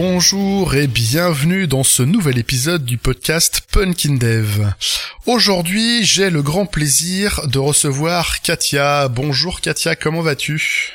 Bonjour 0.00 0.76
et 0.76 0.86
bienvenue 0.86 1.66
dans 1.66 1.82
ce 1.82 2.04
nouvel 2.04 2.38
épisode 2.38 2.84
du 2.84 2.98
podcast 2.98 3.62
Punkin 3.72 4.14
Dev. 4.14 4.72
Aujourd'hui, 5.26 6.04
j'ai 6.04 6.30
le 6.30 6.40
grand 6.40 6.66
plaisir 6.66 7.48
de 7.48 7.58
recevoir 7.58 8.40
Katia. 8.40 9.08
Bonjour 9.08 9.60
Katia, 9.60 9.96
comment 9.96 10.20
vas-tu? 10.20 10.92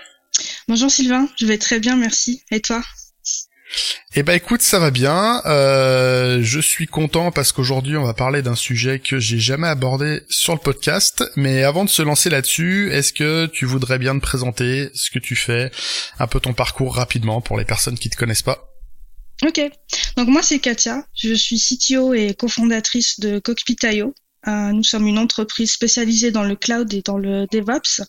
Bonjour 0.69 0.89
Sylvain, 0.89 1.27
je 1.37 1.45
vais 1.45 1.57
très 1.57 1.81
bien, 1.81 1.97
merci. 1.97 2.43
Et 2.49 2.61
toi? 2.61 2.81
Eh 4.15 4.23
ben 4.23 4.35
écoute, 4.35 4.61
ça 4.61 4.79
va 4.79 4.89
bien. 4.89 5.41
Euh, 5.47 6.39
je 6.41 6.61
suis 6.61 6.87
content 6.87 7.31
parce 7.31 7.51
qu'aujourd'hui 7.51 7.97
on 7.97 8.05
va 8.05 8.13
parler 8.13 8.41
d'un 8.41 8.55
sujet 8.55 8.99
que 8.99 9.19
j'ai 9.19 9.39
jamais 9.39 9.67
abordé 9.67 10.21
sur 10.29 10.53
le 10.53 10.59
podcast. 10.59 11.25
Mais 11.35 11.65
avant 11.65 11.83
de 11.83 11.89
se 11.89 12.03
lancer 12.03 12.29
là-dessus, 12.29 12.89
est-ce 12.93 13.11
que 13.11 13.47
tu 13.47 13.65
voudrais 13.65 13.99
bien 13.99 14.17
te 14.17 14.21
présenter 14.21 14.91
ce 14.93 15.11
que 15.11 15.19
tu 15.19 15.35
fais, 15.35 15.71
un 16.19 16.27
peu 16.27 16.39
ton 16.39 16.53
parcours 16.53 16.95
rapidement 16.95 17.41
pour 17.41 17.57
les 17.57 17.65
personnes 17.65 17.99
qui 17.99 18.09
te 18.09 18.15
connaissent 18.15 18.43
pas? 18.43 18.72
Ok. 19.45 19.61
Donc 20.15 20.29
moi 20.29 20.41
c'est 20.41 20.59
Katia, 20.59 21.05
je 21.13 21.33
suis 21.33 21.59
CTO 21.59 22.13
et 22.13 22.33
cofondatrice 22.33 23.19
de 23.19 23.39
Cockpit.io. 23.39 24.13
Euh, 24.47 24.71
nous 24.71 24.83
sommes 24.83 25.07
une 25.07 25.17
entreprise 25.17 25.71
spécialisée 25.71 26.31
dans 26.31 26.43
le 26.43 26.55
cloud 26.55 26.93
et 26.93 27.01
dans 27.01 27.17
le 27.17 27.47
DevOps, 27.51 28.01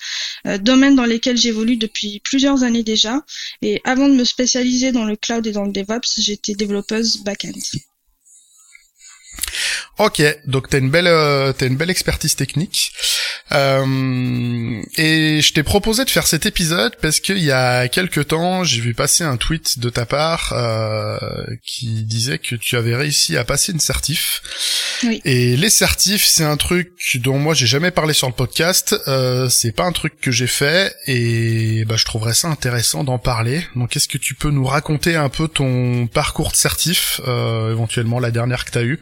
euh, 0.46 0.58
domaine 0.58 0.96
dans 0.96 1.04
lesquels 1.04 1.36
j'évolue 1.36 1.76
depuis 1.76 2.20
plusieurs 2.24 2.64
années 2.64 2.82
déjà. 2.82 3.24
Et 3.62 3.80
avant 3.84 4.08
de 4.08 4.14
me 4.14 4.24
spécialiser 4.24 4.90
dans 4.90 5.04
le 5.04 5.16
cloud 5.16 5.46
et 5.46 5.52
dans 5.52 5.64
le 5.64 5.72
DevOps, 5.72 6.20
j'étais 6.20 6.54
développeuse 6.54 7.22
back-end. 7.22 7.52
Ok, 9.98 10.22
donc 10.46 10.68
t'as 10.68 10.78
une 10.78 10.90
belle, 10.90 11.06
euh, 11.06 11.52
t'as 11.52 11.66
une 11.66 11.76
belle 11.76 11.90
expertise 11.90 12.36
technique. 12.36 12.92
Euh, 13.52 14.82
et 14.96 15.40
je 15.42 15.52
t'ai 15.52 15.62
proposé 15.62 16.04
de 16.04 16.10
faire 16.10 16.26
cet 16.26 16.46
épisode 16.46 16.96
parce 17.00 17.20
qu'il 17.20 17.38
y 17.38 17.52
a 17.52 17.88
quelques 17.88 18.28
temps, 18.28 18.64
j'ai 18.64 18.80
vu 18.80 18.94
passer 18.94 19.22
un 19.22 19.36
tweet 19.36 19.78
de 19.78 19.90
ta 19.90 20.06
part 20.06 20.52
euh, 20.52 21.18
qui 21.64 22.04
disait 22.04 22.38
que 22.38 22.56
tu 22.56 22.76
avais 22.76 22.96
réussi 22.96 23.36
à 23.36 23.44
passer 23.44 23.72
une 23.72 23.80
certif. 23.80 24.42
Oui. 25.04 25.20
Et 25.24 25.56
les 25.56 25.70
certifs, 25.70 26.24
c'est 26.24 26.44
un 26.44 26.56
truc 26.56 26.92
dont 27.16 27.38
moi 27.38 27.54
j'ai 27.54 27.66
jamais 27.66 27.90
parlé 27.90 28.14
sur 28.14 28.28
le 28.28 28.32
podcast. 28.32 28.96
Euh, 29.08 29.48
c'est 29.48 29.72
pas 29.72 29.84
un 29.84 29.92
truc 29.92 30.18
que 30.20 30.30
j'ai 30.30 30.46
fait 30.46 30.94
et 31.06 31.84
bah 31.84 31.96
je 31.96 32.04
trouverais 32.04 32.34
ça 32.34 32.48
intéressant 32.48 33.04
d'en 33.04 33.18
parler. 33.18 33.64
Donc 33.76 33.96
est-ce 33.96 34.08
que 34.08 34.18
tu 34.18 34.34
peux 34.34 34.50
nous 34.50 34.64
raconter 34.64 35.16
un 35.16 35.28
peu 35.28 35.48
ton 35.48 36.06
parcours 36.06 36.50
de 36.50 36.56
certif, 36.56 37.20
euh, 37.26 37.70
éventuellement 37.72 38.20
la 38.20 38.30
dernière 38.30 38.64
que 38.64 38.70
t'as 38.70 38.82
eue, 38.82 39.00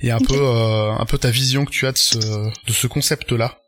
et 0.00 0.10
un 0.10 0.18
peu 0.18 0.34
euh, 0.34 0.92
un 0.92 1.04
peu 1.06 1.18
ta 1.18 1.30
vision 1.30 1.64
que 1.64 1.70
tu 1.70 1.86
as 1.86 1.92
de 1.92 1.98
ce 1.98 2.18
de 2.18 2.72
ce 2.72 2.86
concept 2.86 3.32
là. 3.32 3.58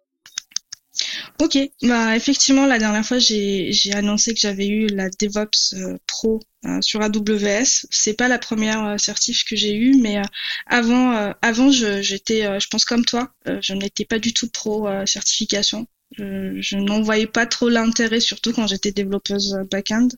Ok, 1.41 1.57
bah 1.83 2.17
effectivement 2.17 2.67
la 2.67 2.79
dernière 2.79 3.05
fois 3.05 3.19
j'ai 3.19 3.73
j'ai 3.73 3.95
annoncé 3.95 4.35
que 4.35 4.41
j'avais 4.41 4.69
eu 4.69 4.87
la 4.89 5.09
DevOps 5.09 5.75
euh, 5.75 5.97
Pro 6.07 6.41
euh, 6.67 6.81
sur 6.83 7.01
AWS. 7.01 7.87
C'est 7.91 8.15
pas 8.15 8.29
la 8.29 8.39
première 8.39 8.85
euh, 8.85 8.99
certif 8.99 9.45
que 9.45 9.57
j'ai 9.57 9.75
eue, 9.75 9.95
mais 9.97 10.19
euh, 10.19 10.23
avant 10.67 11.13
euh, 11.13 11.33
avant 11.41 11.71
je 11.71 12.03
j'étais 12.03 12.61
je 12.61 12.67
pense 12.69 12.85
comme 12.85 13.05
toi, 13.05 13.33
je 13.47 13.73
n'étais 13.73 14.05
pas 14.05 14.19
du 14.19 14.35
tout 14.35 14.49
pro 14.51 14.89
certification. 15.07 15.87
Je, 16.13 16.61
je 16.61 16.77
n'en 16.77 17.03
voyais 17.03 17.27
pas 17.27 17.47
trop 17.47 17.69
l'intérêt, 17.69 18.21
surtout 18.21 18.53
quand 18.53 18.67
j'étais 18.67 18.93
développeuse 18.93 19.57
back-end. 19.71 20.09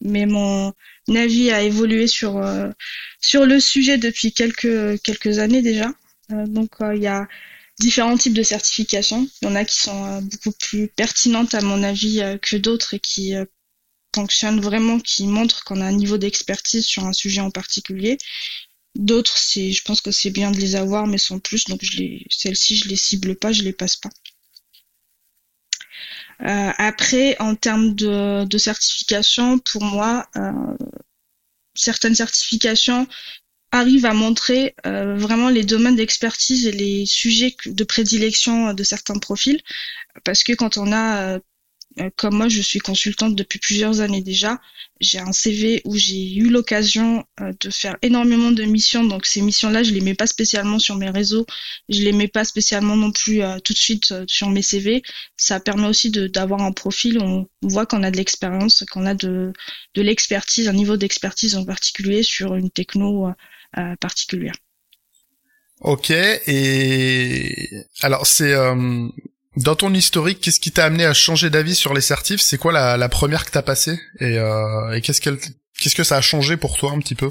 Mais 0.00 0.26
mon 0.26 0.72
avis 1.14 1.50
a 1.50 1.62
évolué 1.62 2.06
sur 2.06 2.42
sur 3.20 3.46
le 3.46 3.60
sujet 3.60 3.98
depuis 3.98 4.32
quelques 4.32 5.00
quelques 5.02 5.38
années 5.38 5.62
déjà. 5.62 5.92
donc 6.30 6.70
il 6.80 7.02
y 7.02 7.06
a 7.06 7.26
différents 7.78 8.16
types 8.16 8.34
de 8.34 8.42
certifications. 8.42 9.28
Il 9.42 9.48
y 9.48 9.50
en 9.50 9.54
a 9.54 9.64
qui 9.64 9.76
sont 9.76 10.04
euh, 10.06 10.20
beaucoup 10.20 10.52
plus 10.52 10.88
pertinentes 10.88 11.54
à 11.54 11.60
mon 11.60 11.82
avis 11.82 12.20
euh, 12.22 12.38
que 12.38 12.56
d'autres 12.56 12.94
et 12.94 13.00
qui 13.00 13.34
euh, 13.34 13.44
fonctionnent 14.14 14.60
vraiment, 14.60 14.98
qui 15.00 15.26
montrent 15.26 15.64
qu'on 15.64 15.80
a 15.80 15.86
un 15.86 15.92
niveau 15.92 16.18
d'expertise 16.18 16.86
sur 16.86 17.04
un 17.04 17.12
sujet 17.12 17.40
en 17.40 17.50
particulier. 17.50 18.18
D'autres, 18.94 19.36
c'est, 19.36 19.72
je 19.72 19.82
pense 19.82 20.00
que 20.00 20.10
c'est 20.10 20.30
bien 20.30 20.50
de 20.50 20.58
les 20.58 20.74
avoir, 20.74 21.06
mais 21.06 21.18
sans 21.18 21.38
plus. 21.38 21.64
Donc 21.66 21.82
celles-ci, 22.30 22.76
je 22.76 22.88
les 22.88 22.96
cible 22.96 23.36
pas, 23.36 23.52
je 23.52 23.62
les 23.62 23.74
passe 23.74 23.96
pas. 23.96 24.10
Euh, 26.42 26.70
après, 26.76 27.36
en 27.40 27.54
termes 27.54 27.94
de, 27.94 28.58
certification, 28.58 29.58
pour 29.58 29.84
moi, 29.84 30.26
euh, 30.36 30.52
certaines 31.74 32.14
certifications 32.14 33.06
arrive 33.72 34.06
à 34.06 34.14
montrer 34.14 34.74
euh, 34.86 35.16
vraiment 35.16 35.48
les 35.48 35.64
domaines 35.64 35.96
d'expertise 35.96 36.66
et 36.66 36.72
les 36.72 37.06
sujets 37.06 37.56
de 37.66 37.84
prédilection 37.84 38.72
de 38.74 38.82
certains 38.84 39.18
profils. 39.18 39.60
Parce 40.24 40.44
que 40.44 40.52
quand 40.52 40.76
on 40.78 40.92
a, 40.92 41.38
comme 42.16 42.36
moi, 42.36 42.48
je 42.48 42.60
suis 42.60 42.78
consultante 42.78 43.34
depuis 43.34 43.58
plusieurs 43.58 44.00
années 44.00 44.22
déjà, 44.22 44.60
j'ai 45.00 45.18
un 45.18 45.32
CV 45.32 45.82
où 45.84 45.96
j'ai 45.96 46.36
eu 46.36 46.48
l'occasion 46.48 47.24
de 47.38 47.70
faire 47.70 47.96
énormément 48.02 48.50
de 48.50 48.64
missions. 48.64 49.04
Donc 49.04 49.26
ces 49.26 49.42
missions-là, 49.42 49.82
je 49.82 49.92
les 49.92 50.00
mets 50.00 50.14
pas 50.14 50.26
spécialement 50.26 50.78
sur 50.78 50.96
mes 50.96 51.10
réseaux, 51.10 51.46
je 51.88 52.00
les 52.00 52.12
mets 52.12 52.28
pas 52.28 52.44
spécialement 52.44 52.96
non 52.96 53.12
plus 53.12 53.40
tout 53.64 53.72
de 53.72 53.78
suite 53.78 54.14
sur 54.26 54.50
mes 54.50 54.62
CV. 54.62 55.02
Ça 55.36 55.60
permet 55.60 55.86
aussi 55.86 56.10
d'avoir 56.10 56.62
un 56.62 56.72
profil 56.72 57.18
on 57.20 57.46
voit 57.62 57.86
qu'on 57.86 58.02
a 58.02 58.10
de 58.10 58.16
l'expérience, 58.16 58.84
qu'on 58.90 59.06
a 59.06 59.14
de, 59.14 59.52
de 59.94 60.02
l'expertise, 60.02 60.68
un 60.68 60.72
niveau 60.72 60.96
d'expertise 60.96 61.56
en 61.56 61.64
particulier 61.64 62.22
sur 62.22 62.54
une 62.54 62.70
techno 62.70 63.28
euh, 63.78 63.96
particulière. 64.00 64.54
Ok, 65.80 66.10
et 66.10 67.68
alors 68.00 68.26
c'est 68.26 68.54
euh, 68.54 69.08
dans 69.56 69.74
ton 69.74 69.92
historique, 69.94 70.40
qu'est-ce 70.40 70.60
qui 70.60 70.70
t'a 70.70 70.84
amené 70.84 71.04
à 71.04 71.14
changer 71.14 71.50
d'avis 71.50 71.74
sur 71.74 71.94
les 71.94 72.00
certifs? 72.00 72.40
C'est 72.40 72.58
quoi 72.58 72.72
la, 72.72 73.08
première 73.08 73.44
que 73.44 73.50
t'as 73.50 73.62
passée? 73.62 73.98
Et, 74.20 74.38
euh, 74.38 75.00
qu'est-ce 75.00 75.94
que 75.94 76.04
ça 76.04 76.16
a 76.16 76.20
changé 76.20 76.56
pour 76.56 76.76
toi 76.76 76.92
un 76.92 76.98
petit 76.98 77.14
peu? 77.14 77.30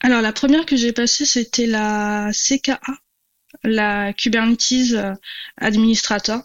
Alors 0.00 0.22
la 0.22 0.32
première 0.32 0.66
que 0.66 0.76
j'ai 0.76 0.92
passée, 0.92 1.26
c'était 1.26 1.66
la 1.66 2.30
CKA, 2.32 2.80
la 3.64 4.12
Kubernetes 4.12 4.94
Administrator. 5.58 6.42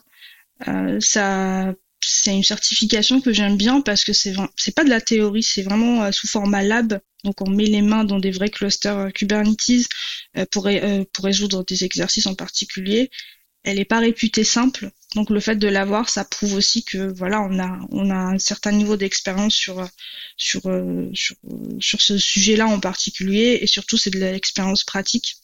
Euh, 0.68 0.98
ça 1.00 1.74
c'est 2.08 2.36
une 2.36 2.44
certification 2.44 3.22
que 3.22 3.34
j'aime 3.34 3.58
bien 3.58 3.82
parce 3.82 4.04
que 4.04 4.14
c'est 4.14 4.76
pas 4.76 4.84
de 4.84 4.90
la 4.90 5.02
théorie, 5.02 5.44
c'est 5.44 5.64
vraiment 5.64 6.04
euh, 6.04 6.12
sous 6.12 6.28
format 6.28 6.62
lab. 6.62 7.00
Donc 7.24 7.42
on 7.42 7.50
met 7.50 7.66
les 7.66 7.82
mains 7.82 8.04
dans 8.04 8.20
des 8.20 8.32
vrais 8.32 8.50
clusters 8.50 8.98
euh, 8.98 9.10
Kubernetes 9.10 9.88
euh, 10.38 10.46
pour 10.52 10.66
résoudre 11.24 11.64
des 11.66 11.84
exercices 11.84 12.28
en 12.28 12.36
particulier. 12.36 13.10
Elle 13.66 13.80
est 13.80 13.86
pas 13.86 14.00
réputée 14.00 14.44
simple, 14.44 14.92
donc 15.16 15.30
le 15.30 15.40
fait 15.40 15.56
de 15.56 15.68
l'avoir, 15.68 16.10
ça 16.10 16.24
prouve 16.24 16.54
aussi 16.54 16.84
que 16.84 17.12
voilà, 17.14 17.42
on 17.42 18.10
a 18.10 18.16
un 18.16 18.40
certain 18.40 18.72
niveau 18.72 18.96
d'expérience 18.96 19.56
sur 19.56 19.88
sur 20.38 20.62
sur 21.14 21.36
sur 21.80 22.02
ce 22.02 22.18
sujet-là 22.18 22.68
en 22.68 22.80
particulier 22.80 23.60
et 23.62 23.68
surtout 23.68 23.98
c'est 23.98 24.12
de 24.12 24.20
l'expérience 24.20 24.84
pratique. 24.84 25.36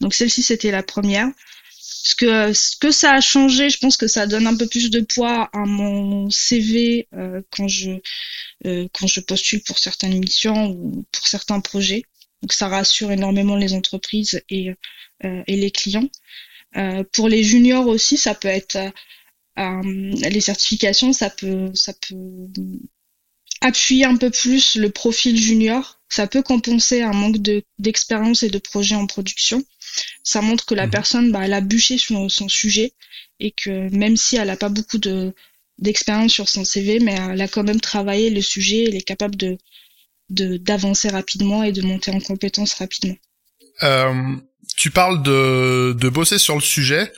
Donc 0.00 0.14
celle-ci 0.14 0.42
c'était 0.42 0.72
la 0.72 0.82
première 0.82 1.28
ce 2.02 2.14
que 2.16 2.52
ce 2.52 2.76
que 2.76 2.90
ça 2.90 3.12
a 3.12 3.20
changé, 3.20 3.70
je 3.70 3.78
pense 3.78 3.96
que 3.96 4.08
ça 4.08 4.26
donne 4.26 4.46
un 4.46 4.56
peu 4.56 4.66
plus 4.66 4.90
de 4.90 5.00
poids 5.00 5.48
à 5.52 5.64
mon 5.64 6.28
CV 6.30 7.08
euh, 7.14 7.42
quand 7.50 7.68
je 7.68 7.92
euh, 8.66 8.88
quand 8.92 9.06
je 9.06 9.20
postule 9.20 9.62
pour 9.62 9.78
certaines 9.78 10.18
missions 10.18 10.70
ou 10.70 11.04
pour 11.12 11.26
certains 11.28 11.60
projets. 11.60 12.02
Donc 12.42 12.52
ça 12.52 12.68
rassure 12.68 13.12
énormément 13.12 13.56
les 13.56 13.72
entreprises 13.74 14.42
et 14.48 14.70
euh, 15.24 15.42
et 15.46 15.56
les 15.56 15.70
clients. 15.70 16.08
Pour 17.12 17.28
les 17.28 17.44
juniors 17.44 17.86
aussi, 17.86 18.16
ça 18.16 18.34
peut 18.34 18.48
être 18.48 18.78
les 19.56 20.40
certifications, 20.40 21.12
ça 21.12 21.30
peut 21.30 21.70
ça 21.74 21.92
peut 21.92 22.48
appuyer 23.60 24.04
un 24.04 24.16
peu 24.16 24.30
plus 24.30 24.76
le 24.76 24.90
profil 24.90 25.40
junior. 25.40 26.00
Ça 26.08 26.26
peut 26.26 26.42
compenser 26.42 27.02
un 27.02 27.12
manque 27.12 27.38
de 27.38 27.62
d'expérience 27.78 28.42
et 28.42 28.50
de 28.50 28.58
projets 28.58 28.96
en 28.96 29.06
production 29.06 29.64
ça 30.22 30.40
montre 30.40 30.66
que 30.66 30.74
la 30.74 30.86
mhm. 30.86 30.90
personne, 30.92 31.32
bah, 31.32 31.40
elle 31.44 31.52
a 31.52 31.60
bûché 31.60 31.98
sur 31.98 32.30
son 32.30 32.48
sujet 32.48 32.92
et 33.40 33.50
que 33.50 33.88
même 33.94 34.16
si 34.16 34.36
elle 34.36 34.48
n'a 34.48 34.56
pas 34.56 34.68
beaucoup 34.68 34.98
de 34.98 35.34
d'expérience 35.78 36.32
sur 36.32 36.48
son 36.48 36.64
CV, 36.64 37.00
mais 37.00 37.14
elle 37.14 37.40
a 37.40 37.48
quand 37.48 37.64
même 37.64 37.80
travaillé 37.80 38.30
le 38.30 38.42
sujet, 38.42 38.84
elle 38.84 38.94
est 38.94 39.02
capable 39.02 39.36
de 39.36 39.58
d'avancer 40.28 41.10
rapidement 41.10 41.62
et 41.62 41.72
de 41.72 41.82
monter 41.82 42.10
en 42.10 42.20
compétence 42.20 42.72
rapidement. 42.74 43.16
Euh, 43.82 44.36
tu 44.76 44.90
parles 44.90 45.22
de, 45.22 45.94
de 45.98 46.08
bosser 46.08 46.38
sur 46.38 46.54
le 46.54 46.60
sujet. 46.60 47.12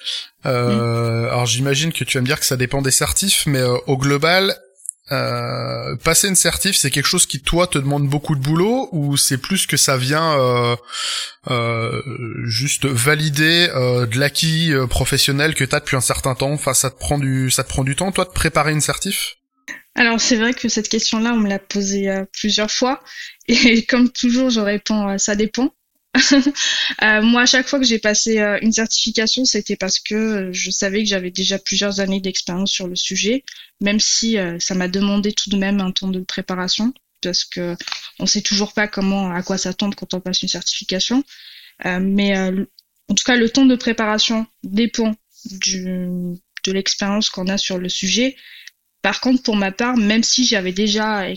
Euh, 0.46 1.28
Alors 1.30 1.46
j'imagine 1.46 1.92
que 1.92 2.04
tu 2.04 2.18
vas 2.18 2.22
me 2.22 2.26
dire 2.26 2.40
que 2.40 2.46
ça 2.46 2.56
dépend 2.56 2.82
des 2.82 2.90
certifs, 2.90 3.44
mais 3.46 3.60
euh, 3.60 3.76
au 3.86 3.96
global, 3.96 4.56
euh, 5.12 5.96
passer 5.96 6.28
une 6.28 6.36
certif, 6.36 6.76
c'est 6.76 6.90
quelque 6.90 7.06
chose 7.06 7.26
qui 7.26 7.40
toi 7.40 7.66
te 7.66 7.78
demande 7.78 8.08
beaucoup 8.08 8.34
de 8.34 8.40
boulot 8.40 8.88
ou 8.92 9.18
c'est 9.18 9.36
plus 9.36 9.66
que 9.66 9.76
ça 9.76 9.98
vient 9.98 10.38
euh, 10.38 10.76
euh, 11.50 12.00
juste 12.44 12.86
valider 12.86 13.68
euh, 13.74 14.06
de 14.06 14.18
l'acquis 14.18 14.72
euh, 14.72 14.86
professionnel 14.86 15.54
que 15.54 15.64
tu 15.64 15.74
as 15.74 15.80
depuis 15.80 15.96
un 15.96 16.00
certain 16.00 16.34
temps? 16.34 16.52
Enfin, 16.52 16.72
ça 16.72 16.90
te 16.90 16.98
prend 16.98 17.18
du 17.18 17.50
ça 17.50 17.64
te 17.64 17.68
prend 17.68 17.84
du 17.84 17.96
temps 17.96 18.12
toi 18.12 18.24
de 18.24 18.30
préparer 18.30 18.72
une 18.72 18.80
certif? 18.80 19.36
Alors 19.94 20.20
c'est 20.20 20.36
vrai 20.36 20.54
que 20.54 20.68
cette 20.68 20.88
question-là, 20.88 21.32
on 21.34 21.38
me 21.38 21.48
l'a 21.48 21.58
posée 21.58 22.10
plusieurs 22.32 22.70
fois 22.70 23.00
et 23.46 23.84
comme 23.88 24.10
toujours, 24.10 24.48
je 24.50 24.60
réponds 24.60 25.18
ça 25.18 25.36
dépend. 25.36 25.74
euh, 27.02 27.22
moi, 27.22 27.42
à 27.42 27.46
chaque 27.46 27.66
fois 27.66 27.78
que 27.78 27.84
j'ai 27.84 27.98
passé 27.98 28.38
euh, 28.38 28.58
une 28.62 28.72
certification, 28.72 29.44
c'était 29.44 29.76
parce 29.76 29.98
que 29.98 30.14
euh, 30.14 30.52
je 30.52 30.70
savais 30.70 31.02
que 31.02 31.08
j'avais 31.08 31.30
déjà 31.30 31.58
plusieurs 31.58 32.00
années 32.00 32.20
d'expérience 32.20 32.70
sur 32.70 32.86
le 32.86 32.96
sujet, 32.96 33.44
même 33.80 34.00
si 34.00 34.36
ça 34.60 34.74
m'a 34.74 34.88
demandé 34.88 35.32
tout 35.32 35.50
de 35.50 35.56
même 35.56 35.80
un 35.80 35.90
temps 35.90 36.08
de 36.08 36.20
préparation. 36.20 36.92
parce 37.22 37.44
que 37.44 37.76
on 38.18 38.26
sait 38.26 38.42
toujours 38.42 38.72
pas 38.72 38.86
comment, 38.86 39.30
à 39.30 39.42
quoi 39.42 39.58
s'attendre 39.58 39.96
quand 39.96 40.14
on 40.14 40.20
passe 40.20 40.42
une 40.42 40.48
certification. 40.48 41.24
Mais 41.84 42.38
en 42.38 43.14
tout 43.14 43.24
cas, 43.24 43.36
le 43.36 43.50
temps 43.50 43.66
de 43.66 43.76
préparation 43.76 44.46
dépend 44.62 45.14
du, 45.44 45.84
de 46.64 46.72
l'expérience 46.72 47.28
qu'on 47.28 47.48
a 47.48 47.58
sur 47.58 47.78
le 47.78 47.88
sujet. 47.88 48.36
Par 49.02 49.20
contre, 49.20 49.42
pour 49.42 49.56
ma 49.56 49.72
part, 49.72 49.96
même 49.96 50.22
si 50.22 50.46
j'avais 50.46 50.72
déjà 50.72 51.28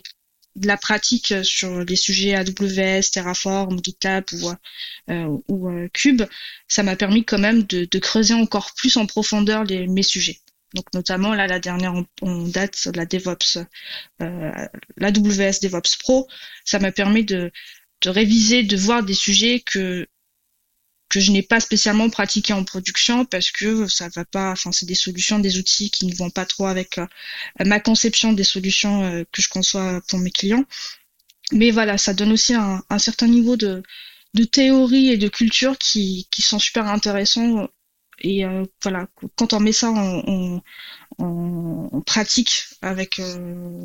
de 0.58 0.68
la 0.68 0.78
pratique 0.78 1.34
sur 1.44 1.84
les 1.84 1.96
sujets 1.96 2.36
AWS, 2.36 3.12
Terraform, 3.12 3.80
GitLab 3.84 4.26
ou, 4.34 4.52
euh, 5.12 5.38
ou 5.48 5.70
euh, 5.70 5.88
Cube, 5.94 6.24
ça 6.68 6.84
m'a 6.84 6.96
permis 6.96 7.24
quand 7.24 7.38
même 7.38 7.64
de, 7.64 7.86
de, 7.86 8.00
creuser 8.00 8.34
encore 8.34 8.74
plus 8.76 8.98
en 8.98 9.06
profondeur 9.06 9.64
les, 9.64 9.88
mes 9.88 10.04
sujets. 10.04 10.40
Donc 10.74 10.86
notamment 10.94 11.34
là 11.34 11.48
la 11.48 11.60
dernière 11.60 11.94
en, 12.22 12.42
date, 12.42 12.88
la 12.96 13.06
DevOps, 13.06 13.60
euh, 14.22 14.52
la 14.98 15.08
AWS 15.08 15.60
DevOps 15.62 15.98
Pro, 16.00 16.28
ça 16.66 16.80
m'a 16.80 16.92
permis 16.92 17.24
de, 17.24 17.52
de 18.02 18.10
réviser, 18.10 18.64
de 18.64 18.76
voir 18.78 19.04
des 19.04 19.14
sujets 19.14 19.62
que 19.66 20.08
que 21.10 21.20
je 21.20 21.32
n'ai 21.32 21.42
pas 21.44 21.60
spécialement 21.60 22.10
pratiqué 22.10 22.54
en 22.54 22.64
production 22.64 23.26
parce 23.26 23.52
que 23.52 23.88
ça 23.88 24.10
va 24.10 24.26
pas, 24.26 24.52
enfin 24.52 24.72
c'est 24.72 24.86
des 24.86 24.96
solutions, 24.96 25.40
des 25.40 25.58
outils 25.58 25.90
qui 25.90 26.06
ne 26.06 26.16
vont 26.16 26.30
pas 26.30 26.46
trop 26.46 26.66
avec 26.68 26.98
euh, 26.98 27.08
ma 27.66 27.80
conception 27.80 28.34
des 28.34 28.44
solutions 28.44 29.04
euh, 29.04 29.24
que 29.32 29.42
je 29.42 29.50
conçois 29.50 30.02
pour 30.10 30.20
mes 30.20 30.32
clients. 30.32 30.66
Mais 31.52 31.72
voilà, 31.72 31.98
ça 31.98 32.14
donne 32.14 32.32
aussi 32.32 32.54
un, 32.54 32.84
un 32.90 33.00
certain 33.00 33.28
niveau 33.28 33.56
de, 33.58 33.84
de 34.34 34.44
théorie 34.44 35.10
et 35.12 35.18
de 35.18 35.28
culture 35.30 35.78
qui, 35.78 36.28
qui 36.32 36.42
sont 36.42 36.60
super 36.60 36.88
intéressants. 36.88 37.68
Et 38.20 38.46
euh, 38.46 38.66
voilà, 38.82 39.08
quand 39.36 39.54
on 39.54 39.60
met 39.60 39.72
ça 39.72 39.92
en, 39.92 40.24
en, 40.28 40.64
en 41.20 42.02
pratique 42.02 42.66
avec 42.82 43.22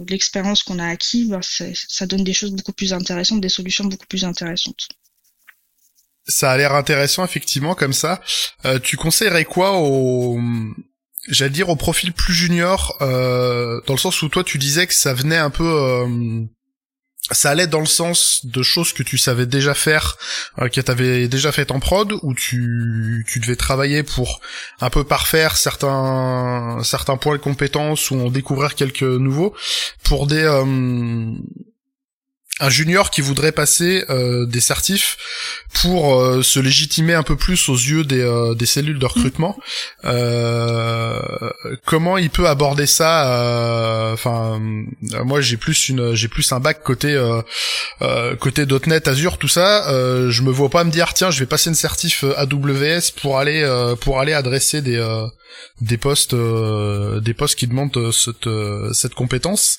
l'expérience 0.08 0.62
qu'on 0.62 0.78
a 0.78 0.86
acquis, 0.86 1.26
bah, 1.26 1.40
ça 1.42 2.06
donne 2.06 2.24
des 2.24 2.32
choses 2.32 2.52
beaucoup 2.52 2.72
plus 2.72 2.92
intéressantes, 2.94 3.40
des 3.42 3.48
solutions 3.50 3.84
beaucoup 3.84 4.06
plus 4.06 4.24
intéressantes 4.24 4.88
ça 6.26 6.52
a 6.52 6.56
l'air 6.56 6.74
intéressant 6.74 7.24
effectivement 7.24 7.74
comme 7.74 7.92
ça. 7.92 8.20
Euh, 8.64 8.78
tu 8.78 8.96
conseillerais 8.96 9.44
quoi 9.44 9.78
au, 9.78 10.38
j'allais 11.28 11.50
dire 11.50 11.69
au 11.69 11.76
profil 11.76 12.12
plus 12.12 12.34
junior, 12.34 12.96
euh, 13.00 13.80
dans 13.86 13.94
le 13.94 13.98
sens 13.98 14.22
où 14.22 14.28
toi 14.28 14.44
tu 14.44 14.58
disais 14.58 14.86
que 14.86 14.94
ça 14.94 15.14
venait 15.14 15.36
un 15.36 15.50
peu, 15.50 15.64
euh, 15.64 16.44
ça 17.30 17.50
allait 17.50 17.69
dans 17.69 17.80
le 17.80 17.86
sens 17.86 18.44
de 18.44 18.62
choses 18.62 18.92
que 18.92 19.02
tu 19.02 19.19
savais 19.19 19.46
déjà 19.46 19.74
faire, 19.74 20.16
euh, 20.60 20.69
que 20.69 20.80
t'avais 20.80 21.28
déjà 21.28 21.52
fait 21.52 21.70
en 21.70 21.80
prod, 21.80 22.12
ou 22.22 22.34
tu, 22.34 23.24
tu 23.28 23.40
devais 23.40 23.56
travailler 23.56 24.02
pour 24.02 24.40
un 24.80 24.90
peu 24.90 25.04
parfaire 25.04 25.56
certains 25.56 26.80
certains 26.82 27.16
points 27.16 27.36
de 27.36 27.40
compétences 27.42 28.10
ou 28.10 28.20
en 28.20 28.30
découvrir 28.30 28.74
quelques 28.74 29.02
nouveaux 29.02 29.54
pour 30.02 30.26
des 30.26 30.44
un 32.62 32.70
junior 32.70 33.10
qui 33.10 33.20
voudrait 33.22 33.50
passer 33.50 34.04
euh, 34.08 34.46
des 34.46 34.60
certifs 34.60 35.18
pour 35.74 36.14
euh, 36.14 36.42
se 36.42 36.60
légitimer 36.60 37.12
un 37.12 37.24
peu 37.24 37.34
plus 37.34 37.68
aux 37.68 37.74
yeux 37.74 38.04
des, 38.04 38.20
euh, 38.20 38.54
des 38.54 38.66
cellules 38.66 39.00
de 39.00 39.06
recrutement. 39.06 39.58
comment 41.84 42.18
il 42.18 42.30
peut 42.30 42.48
aborder 42.48 42.86
ça 42.86 44.10
Enfin, 44.12 44.60
moi 45.24 45.40
j'ai 45.40 45.56
plus 45.56 45.88
une 45.88 46.14
j'ai 46.14 46.28
plus 46.28 46.52
un 46.52 46.60
bac 46.60 46.82
côté 46.82 47.12
côté 48.38 48.64
.NET, 48.86 49.08
Azure, 49.08 49.38
tout 49.38 49.48
ça. 49.48 49.84
je 50.30 50.42
me 50.42 50.50
vois 50.50 50.70
pas 50.70 50.84
me 50.84 50.90
dire 50.90 51.14
tiens 51.14 51.30
je 51.30 51.40
vais 51.40 51.46
passer 51.46 51.70
une 51.70 51.74
certif 51.74 52.24
AWS 52.36 53.12
pour 53.20 53.38
aller 53.38 53.62
pour 54.00 54.20
aller 54.20 54.34
adresser 54.34 54.82
des 54.82 55.00
des 55.81 55.96
postes 55.96 56.34
euh, 56.34 57.20
des 57.20 57.34
postes 57.34 57.58
qui 57.58 57.66
demandent 57.66 57.96
euh, 57.96 58.12
cette 58.12 58.46
euh, 58.46 58.93
cette 58.93 59.14
compétence. 59.14 59.78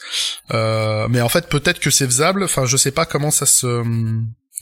Mais 0.52 1.22
en 1.22 1.30
fait 1.30 1.50
peut-être 1.50 1.80
que 1.80 1.90
c'est 1.90 2.06
faisable. 2.06 2.44
Enfin 2.44 2.66
je 2.66 2.78
sais 2.78 2.92
pas 2.92 3.06
comment 3.06 3.32
ça 3.32 3.46
se 3.46 3.84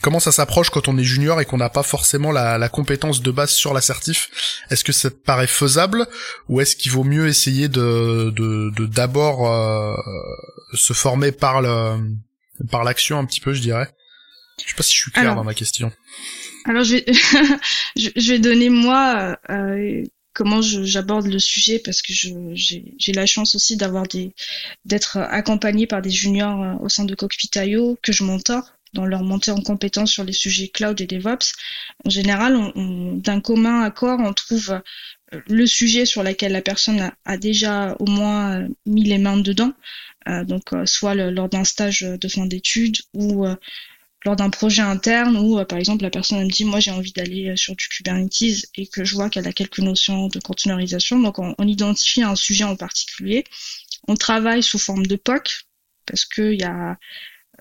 comment 0.02 0.20
ça 0.20 0.32
s'approche 0.32 0.70
quand 0.70 0.88
on 0.88 0.98
est 0.98 1.04
junior 1.04 1.40
et 1.40 1.44
qu'on 1.44 1.58
n'a 1.58 1.70
pas 1.70 1.84
forcément 1.84 2.32
la, 2.32 2.58
la, 2.58 2.68
compétence 2.68 3.22
de 3.22 3.30
base 3.30 3.50
sur 3.50 3.72
l'assertif. 3.72 4.30
Est-ce 4.70 4.82
que 4.82 4.92
ça 4.92 5.10
te 5.10 5.16
paraît 5.16 5.46
faisable 5.46 6.06
ou 6.48 6.60
est-ce 6.60 6.74
qu'il 6.74 6.92
vaut 6.92 7.04
mieux 7.04 7.28
essayer 7.28 7.68
de 7.68 8.30
de 8.34 8.86
d'abord 8.86 9.46
se 10.74 10.92
former 10.92 11.32
par 11.32 11.62
le 11.62 11.98
par 12.70 12.84
l'action 12.84 13.18
un 13.18 13.24
petit 13.24 13.40
peu, 13.40 13.52
je 13.52 13.60
dirais? 13.60 13.88
Je 14.62 14.70
sais 14.70 14.76
pas 14.76 14.82
si 14.82 14.94
je 14.94 15.00
suis 15.00 15.10
clair 15.10 15.34
dans 15.34 15.44
ma 15.44 15.54
question. 15.54 15.92
Alors 16.64 16.84
je 16.84 16.96
vais 16.96 17.04
je 17.96 18.32
vais 18.32 18.38
donner 18.38 18.70
moi 18.70 19.36
euh, 19.50 20.04
comment 20.32 20.62
j'aborde 20.62 21.26
le 21.26 21.38
sujet 21.38 21.78
parce 21.78 22.02
que 22.02 22.12
j'ai 22.12 23.12
la 23.12 23.26
chance 23.26 23.54
aussi 23.54 23.76
d'avoir 23.76 24.06
des 24.06 24.32
d'être 24.84 25.18
accompagné 25.18 25.86
par 25.86 26.02
des 26.02 26.10
juniors 26.10 26.62
euh, 26.62 26.74
au 26.80 26.88
sein 26.88 27.04
de 27.04 27.14
Cockpit.io 27.14 27.98
que 28.02 28.12
je 28.12 28.24
mentor 28.24 28.72
dans 28.94 29.06
leur 29.06 29.22
montée 29.22 29.50
en 29.50 29.60
compétence 29.60 30.10
sur 30.10 30.24
les 30.24 30.34
sujets 30.34 30.68
cloud 30.68 31.00
et 31.00 31.06
DevOps. 31.06 31.54
En 32.04 32.10
général, 32.10 32.56
on, 32.56 33.14
d'un 33.16 33.40
commun 33.40 33.82
accord, 33.82 34.20
on 34.20 34.34
trouve 34.34 34.82
euh, 35.32 35.40
le 35.48 35.66
sujet 35.66 36.04
sur 36.04 36.22
lequel 36.22 36.52
la 36.52 36.60
personne 36.60 37.10
a, 37.24 37.36
déjà 37.38 37.96
au 38.00 38.06
moins 38.06 38.60
euh, 38.60 38.68
mis 38.84 39.04
les 39.04 39.18
mains 39.18 39.38
dedans, 39.38 39.72
donc 40.44 40.70
soit 40.84 41.14
lors 41.14 41.48
d'un 41.48 41.64
stage 41.64 42.02
de 42.02 42.28
fin 42.28 42.46
d'études 42.46 42.98
ou 43.12 43.44
lors 44.24 44.36
d'un 44.36 44.50
projet 44.50 44.82
interne 44.82 45.36
où, 45.36 45.58
euh, 45.58 45.64
par 45.64 45.78
exemple, 45.78 46.02
la 46.02 46.10
personne 46.10 46.44
me 46.44 46.50
dit, 46.50 46.64
moi, 46.64 46.80
j'ai 46.80 46.90
envie 46.90 47.12
d'aller 47.12 47.50
euh, 47.50 47.56
sur 47.56 47.74
du 47.74 47.88
Kubernetes 47.88 48.66
et 48.76 48.86
que 48.86 49.04
je 49.04 49.14
vois 49.14 49.28
qu'elle 49.30 49.48
a 49.48 49.52
quelques 49.52 49.80
notions 49.80 50.28
de 50.28 50.38
containerisation. 50.38 51.18
Donc, 51.18 51.38
on, 51.38 51.54
identifie 51.66 52.22
un 52.22 52.36
sujet 52.36 52.64
en 52.64 52.76
particulier. 52.76 53.44
On 54.08 54.14
travaille 54.14 54.62
sous 54.62 54.78
forme 54.78 55.06
de 55.06 55.16
POC 55.16 55.64
parce 56.06 56.24
que 56.24 56.52
y 56.52 56.64
a 56.64 56.98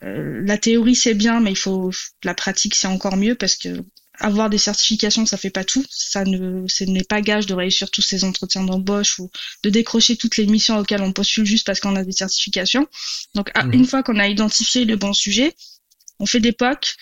euh, 0.03 0.41
la 0.43 0.57
théorie 0.57 0.95
c'est 0.95 1.13
bien, 1.13 1.39
mais 1.39 1.51
il 1.51 1.57
faut 1.57 1.91
la 2.23 2.33
pratique 2.33 2.73
c'est 2.75 2.87
encore 2.87 3.15
mieux 3.15 3.35
parce 3.35 3.55
que 3.55 3.83
avoir 4.19 4.49
des 4.49 4.57
certifications 4.57 5.25
ça 5.25 5.37
fait 5.37 5.51
pas 5.51 5.63
tout. 5.63 5.85
Ça 5.89 6.25
ne 6.25 6.67
ce 6.67 6.83
n'est 6.83 7.03
pas 7.03 7.21
gage 7.21 7.45
de 7.45 7.53
réussir 7.53 7.91
tous 7.91 8.01
ces 8.01 8.23
entretiens 8.23 8.63
d'embauche 8.63 9.19
ou 9.19 9.29
de 9.63 9.69
décrocher 9.69 10.17
toutes 10.17 10.37
les 10.37 10.47
missions 10.47 10.77
auxquelles 10.77 11.01
on 11.03 11.13
postule 11.13 11.45
juste 11.45 11.65
parce 11.65 11.79
qu'on 11.79 11.95
a 11.95 12.03
des 12.03 12.11
certifications. 12.11 12.87
Donc 13.35 13.51
mmh. 13.55 13.73
une 13.73 13.85
fois 13.85 14.01
qu'on 14.03 14.19
a 14.19 14.27
identifié 14.27 14.85
le 14.85 14.95
bon 14.95 15.13
sujet, 15.13 15.55
on 16.21 16.25
fait 16.25 16.40
des 16.40 16.51
POC, 16.51 16.95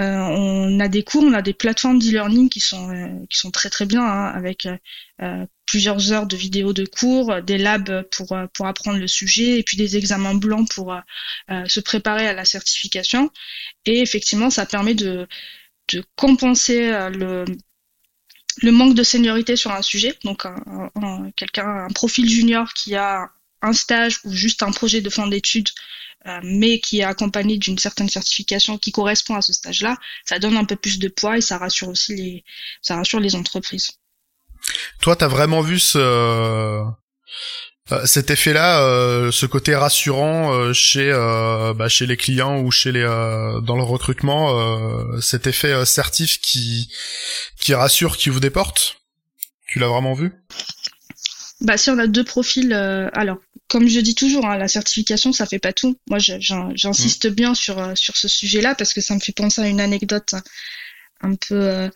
euh, 0.00 0.16
on 0.16 0.80
a 0.80 0.88
des 0.88 1.02
cours, 1.02 1.24
on 1.24 1.34
a 1.34 1.42
des 1.42 1.52
plateformes 1.52 1.98
d'e-learning 1.98 2.48
qui 2.48 2.60
sont 2.60 2.90
euh, 2.90 3.08
qui 3.28 3.38
sont 3.38 3.50
très 3.50 3.68
très 3.68 3.86
bien 3.86 4.02
hein, 4.02 4.26
avec 4.26 4.66
euh, 5.20 5.46
plusieurs 5.66 6.12
heures 6.12 6.26
de 6.26 6.36
vidéos 6.36 6.72
de 6.72 6.86
cours, 6.86 7.42
des 7.42 7.58
labs 7.58 8.02
pour 8.10 8.36
pour 8.54 8.66
apprendre 8.66 8.98
le 8.98 9.08
sujet 9.08 9.58
et 9.58 9.62
puis 9.62 9.76
des 9.76 9.96
examens 9.96 10.34
blancs 10.34 10.68
pour 10.70 10.94
se 11.48 11.80
préparer 11.80 12.26
à 12.26 12.32
la 12.32 12.44
certification. 12.44 13.30
Et 13.86 14.00
effectivement, 14.00 14.50
ça 14.50 14.66
permet 14.66 14.94
de 14.94 15.28
de 15.92 16.04
compenser 16.16 16.90
le 17.10 17.44
le 18.62 18.72
manque 18.72 18.94
de 18.94 19.02
seniorité 19.02 19.56
sur 19.56 19.70
un 19.72 19.82
sujet. 19.82 20.14
Donc 20.24 20.44
quelqu'un 21.36 21.86
un 21.88 21.92
profil 21.92 22.28
junior 22.28 22.72
qui 22.74 22.94
a 22.96 23.30
un 23.62 23.72
stage 23.72 24.18
ou 24.24 24.32
juste 24.32 24.62
un 24.62 24.72
projet 24.72 25.00
de 25.00 25.10
fin 25.10 25.26
d'études 25.28 25.68
mais 26.42 26.80
qui 26.80 27.00
est 27.00 27.04
accompagné 27.04 27.58
d'une 27.58 27.78
certaine 27.78 28.08
certification 28.08 28.78
qui 28.78 28.92
correspond 28.92 29.34
à 29.34 29.42
ce 29.42 29.52
stage-là, 29.52 29.96
ça 30.24 30.38
donne 30.38 30.56
un 30.56 30.64
peu 30.64 30.76
plus 30.76 30.98
de 30.98 31.08
poids 31.08 31.38
et 31.38 31.40
ça 31.40 31.58
rassure 31.58 31.88
aussi 31.88 32.14
les, 32.14 32.44
ça 32.82 32.96
rassure 32.96 33.20
les 33.20 33.34
entreprises. 33.34 33.90
Toi, 35.00 35.16
t'as 35.16 35.28
vraiment 35.28 35.62
vu 35.62 35.78
ce, 35.78 35.98
euh, 35.98 36.84
cet 38.04 38.30
effet-là, 38.30 38.82
euh, 38.82 39.30
ce 39.30 39.46
côté 39.46 39.74
rassurant 39.74 40.72
chez 40.74 41.10
bah, 41.76 41.88
chez 41.88 42.06
les 42.06 42.16
clients 42.16 42.60
ou 42.60 42.70
chez 42.70 42.92
les 42.92 43.02
dans 43.02 43.76
le 43.76 43.82
recrutement, 43.82 45.20
cet 45.20 45.46
effet 45.46 45.84
certif 45.86 46.40
qui 46.40 46.92
qui 47.58 47.74
rassure, 47.74 48.16
qui 48.16 48.28
vous 48.28 48.40
déporte? 48.40 48.96
Tu 49.66 49.78
l'as 49.78 49.88
vraiment 49.88 50.14
vu? 50.14 50.32
Bah 51.60 51.76
si 51.76 51.90
on 51.90 51.98
a 51.98 52.06
deux 52.06 52.24
profils, 52.24 52.72
alors 52.72 53.38
comme 53.70 53.88
je 53.88 54.00
dis 54.00 54.16
toujours, 54.16 54.46
hein, 54.46 54.58
la 54.58 54.68
certification, 54.68 55.32
ça 55.32 55.46
fait 55.46 55.60
pas 55.60 55.72
tout. 55.72 55.96
Moi, 56.08 56.18
j'insiste 56.18 57.26
mmh. 57.26 57.34
bien 57.34 57.54
sur 57.54 57.78
euh, 57.78 57.92
sur 57.94 58.16
ce 58.16 58.26
sujet-là 58.26 58.74
parce 58.74 58.92
que 58.92 59.00
ça 59.00 59.14
me 59.14 59.20
fait 59.20 59.32
penser 59.32 59.62
à 59.62 59.68
une 59.68 59.80
anecdote 59.80 60.34
un 61.20 61.36
peu 61.36 61.54
euh, 61.54 61.88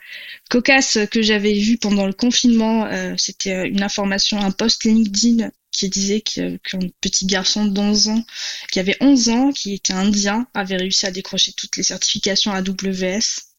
cocasse 0.48 0.98
que 1.10 1.20
j'avais 1.20 1.52
vue 1.54 1.76
pendant 1.76 2.06
le 2.06 2.12
confinement. 2.12 2.86
Euh, 2.86 3.14
c'était 3.18 3.66
une 3.68 3.82
information, 3.82 4.38
un 4.38 4.52
post 4.52 4.84
LinkedIn 4.84 5.50
qui 5.72 5.88
disait 5.88 6.20
qu'un 6.20 6.58
petit 7.00 7.26
garçon 7.26 7.64
de 7.64 7.80
11 7.80 8.08
ans, 8.08 8.24
qui 8.70 8.78
avait 8.78 8.96
11 9.00 9.28
ans, 9.30 9.50
qui 9.50 9.74
était 9.74 9.92
indien, 9.92 10.46
avait 10.54 10.76
réussi 10.76 11.06
à 11.06 11.10
décrocher 11.10 11.52
toutes 11.54 11.76
les 11.76 11.82
certifications 11.82 12.52
AWS. 12.52 13.53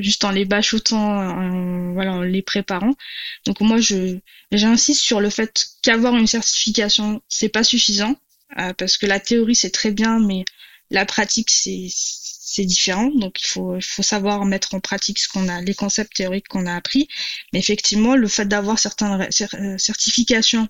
Juste 0.00 0.24
en 0.24 0.30
les 0.30 0.44
bachotant, 0.44 1.92
voilà, 1.92 2.14
en 2.14 2.22
les 2.22 2.42
préparant. 2.42 2.94
Donc 3.46 3.60
moi, 3.60 3.78
je 3.78 4.18
j'insiste 4.56 5.00
sur 5.00 5.20
le 5.20 5.30
fait 5.30 5.66
qu'avoir 5.82 6.16
une 6.16 6.26
certification, 6.26 7.22
c'est 7.28 7.48
pas 7.48 7.64
suffisant 7.64 8.16
euh, 8.58 8.72
parce 8.74 8.96
que 8.98 9.06
la 9.06 9.20
théorie 9.20 9.54
c'est 9.54 9.70
très 9.70 9.90
bien, 9.90 10.18
mais 10.20 10.44
la 10.90 11.06
pratique 11.06 11.50
c'est 11.50 11.88
c'est 11.90 12.64
différent. 12.64 13.10
Donc 13.10 13.40
il 13.42 13.46
faut 13.46 13.76
il 13.76 13.82
faut 13.82 14.02
savoir 14.02 14.44
mettre 14.44 14.74
en 14.74 14.80
pratique 14.80 15.18
ce 15.18 15.28
qu'on 15.28 15.48
a, 15.48 15.60
les 15.60 15.74
concepts 15.74 16.14
théoriques 16.16 16.48
qu'on 16.48 16.66
a 16.66 16.74
appris. 16.74 17.08
Mais 17.52 17.58
effectivement, 17.58 18.16
le 18.16 18.28
fait 18.28 18.46
d'avoir 18.46 18.78
certaines 18.78 19.28
euh, 19.54 19.78
certifications 19.78 20.68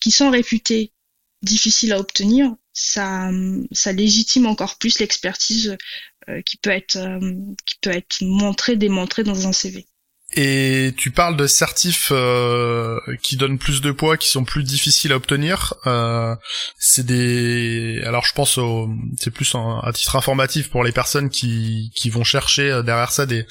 qui 0.00 0.10
sont 0.10 0.30
réputées 0.30 0.92
difficiles 1.42 1.92
à 1.92 2.00
obtenir, 2.00 2.54
ça, 2.72 3.30
ça 3.72 3.92
légitime 3.92 4.46
encore 4.46 4.78
plus 4.78 4.98
l'expertise 4.98 5.76
qui 6.46 6.56
peut 6.56 6.70
être 6.70 6.98
qui 7.66 7.76
peut 7.80 7.90
être 7.90 8.16
montrée, 8.22 8.76
démontrée 8.76 9.24
dans 9.24 9.46
un 9.46 9.52
CV. 9.52 9.86
Et 10.36 10.92
tu 10.96 11.12
parles 11.12 11.36
de 11.36 11.46
certifs 11.46 12.08
euh, 12.10 12.98
qui 13.22 13.36
donnent 13.36 13.58
plus 13.58 13.80
de 13.80 13.92
poids, 13.92 14.16
qui 14.16 14.28
sont 14.28 14.42
plus 14.44 14.64
difficiles 14.64 15.12
à 15.12 15.16
obtenir. 15.16 15.74
Euh, 15.86 16.34
c'est 16.76 17.06
des, 17.06 18.02
alors 18.04 18.24
je 18.24 18.32
pense 18.32 18.58
au, 18.58 18.90
c'est 19.16 19.30
plus 19.30 19.54
un, 19.54 19.80
titre 19.92 20.16
informatif 20.16 20.70
pour 20.70 20.82
les 20.82 20.90
personnes 20.90 21.30
qui 21.30 21.92
qui 21.94 22.10
vont 22.10 22.24
chercher 22.24 22.68
euh, 22.70 22.82
derrière 22.82 23.12
ça 23.12 23.26
des 23.26 23.46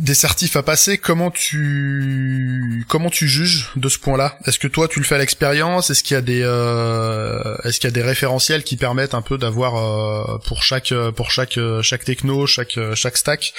des 0.00 0.14
certifs 0.14 0.56
à 0.56 0.62
passer, 0.62 0.96
comment 0.96 1.30
tu 1.30 2.86
comment 2.88 3.10
tu 3.10 3.28
juges 3.28 3.70
de 3.76 3.88
ce 3.90 3.98
point-là? 3.98 4.38
Est-ce 4.46 4.58
que 4.58 4.66
toi 4.66 4.88
tu 4.88 4.98
le 4.98 5.04
fais 5.04 5.16
à 5.16 5.18
l'expérience? 5.18 5.90
Est-ce 5.90 6.02
qu'il 6.02 6.14
y 6.14 6.18
a 6.18 6.22
des 6.22 6.40
euh, 6.42 7.54
est-ce 7.64 7.78
qu'il 7.78 7.88
y 7.88 7.92
a 7.92 7.94
des 7.94 8.02
référentiels 8.02 8.64
qui 8.64 8.78
permettent 8.78 9.12
un 9.12 9.20
peu 9.20 9.36
d'avoir 9.36 9.76
euh, 9.76 10.38
pour 10.46 10.62
chaque 10.62 10.94
pour 11.16 11.30
chaque 11.30 11.58
chaque 11.82 12.04
techno, 12.04 12.46
chaque 12.46 12.78
chaque 12.94 13.18
stack 13.18 13.52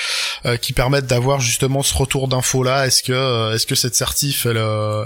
euh, 0.48 0.58
qui 0.58 0.74
permettent 0.74 1.06
d'avoir 1.06 1.42
justement 1.42 1.84
ce 1.84 1.94
retour 1.94 2.28
d'info 2.28 2.64
là 2.64 2.88
Est-ce 2.88 3.04
que 3.04 3.54
est-ce 3.54 3.68
que 3.68 3.76
cette 3.76 3.96
certif 3.96 4.48
elle 4.48 4.62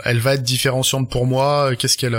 elle 0.06 0.20
va 0.20 0.36
être 0.36 0.44
différenciante 0.44 1.12
pour 1.12 1.26
moi? 1.26 1.76
Qu'est-ce 1.76 1.98
qu'elle 1.98 2.18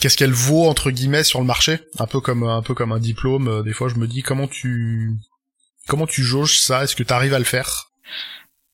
qu'est-ce 0.00 0.16
qu'elle 0.16 0.32
vaut 0.32 0.66
entre 0.66 0.90
guillemets 0.90 1.24
sur 1.24 1.40
le 1.40 1.46
marché? 1.46 1.80
Un 1.98 2.06
peu 2.06 2.20
comme 2.20 2.44
un 2.44 2.62
peu 2.62 2.72
comme 2.72 2.92
un 2.92 2.98
diplôme. 2.98 3.62
Des 3.62 3.74
fois 3.74 3.90
je 3.90 3.96
me 3.96 4.06
dis 4.06 4.22
comment 4.22 4.48
tu 4.48 5.12
comment 5.86 6.06
tu 6.06 6.22
jauges 6.22 6.62
ça? 6.62 6.84
Est-ce 6.84 6.96
que 6.96 7.02
tu 7.02 7.12
arrives 7.12 7.34
à 7.34 7.38
le 7.38 7.44
faire? 7.44 7.89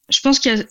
Je 0.08 0.20
pense 0.20 0.38
qu'il 0.38 0.56
y 0.56 0.60
a 0.60 0.64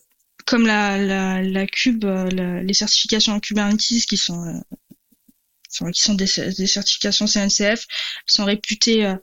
comme 0.45 0.67
la, 0.67 0.97
la, 0.97 1.41
la 1.41 1.65
cube, 1.65 2.05
euh, 2.05 2.61
les 2.61 2.73
certifications 2.73 3.33
en 3.33 3.39
Kubernetes 3.39 4.05
qui 4.07 4.17
sont, 4.17 4.45
euh, 4.45 5.91
qui 5.91 6.01
sont 6.01 6.13
des, 6.13 6.27
des, 6.57 6.67
certifications 6.67 7.25
CNCF, 7.25 7.85
sont 8.27 8.45
réputées 8.45 9.05
euh, 9.05 9.15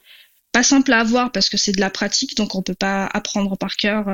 pas 0.50 0.62
simples 0.62 0.92
à 0.92 1.00
avoir 1.00 1.32
parce 1.32 1.48
que 1.48 1.56
c'est 1.56 1.72
de 1.72 1.80
la 1.80 1.90
pratique, 1.90 2.36
donc 2.36 2.54
on 2.54 2.62
peut 2.62 2.74
pas 2.74 3.06
apprendre 3.06 3.56
par 3.56 3.76
cœur 3.76 4.04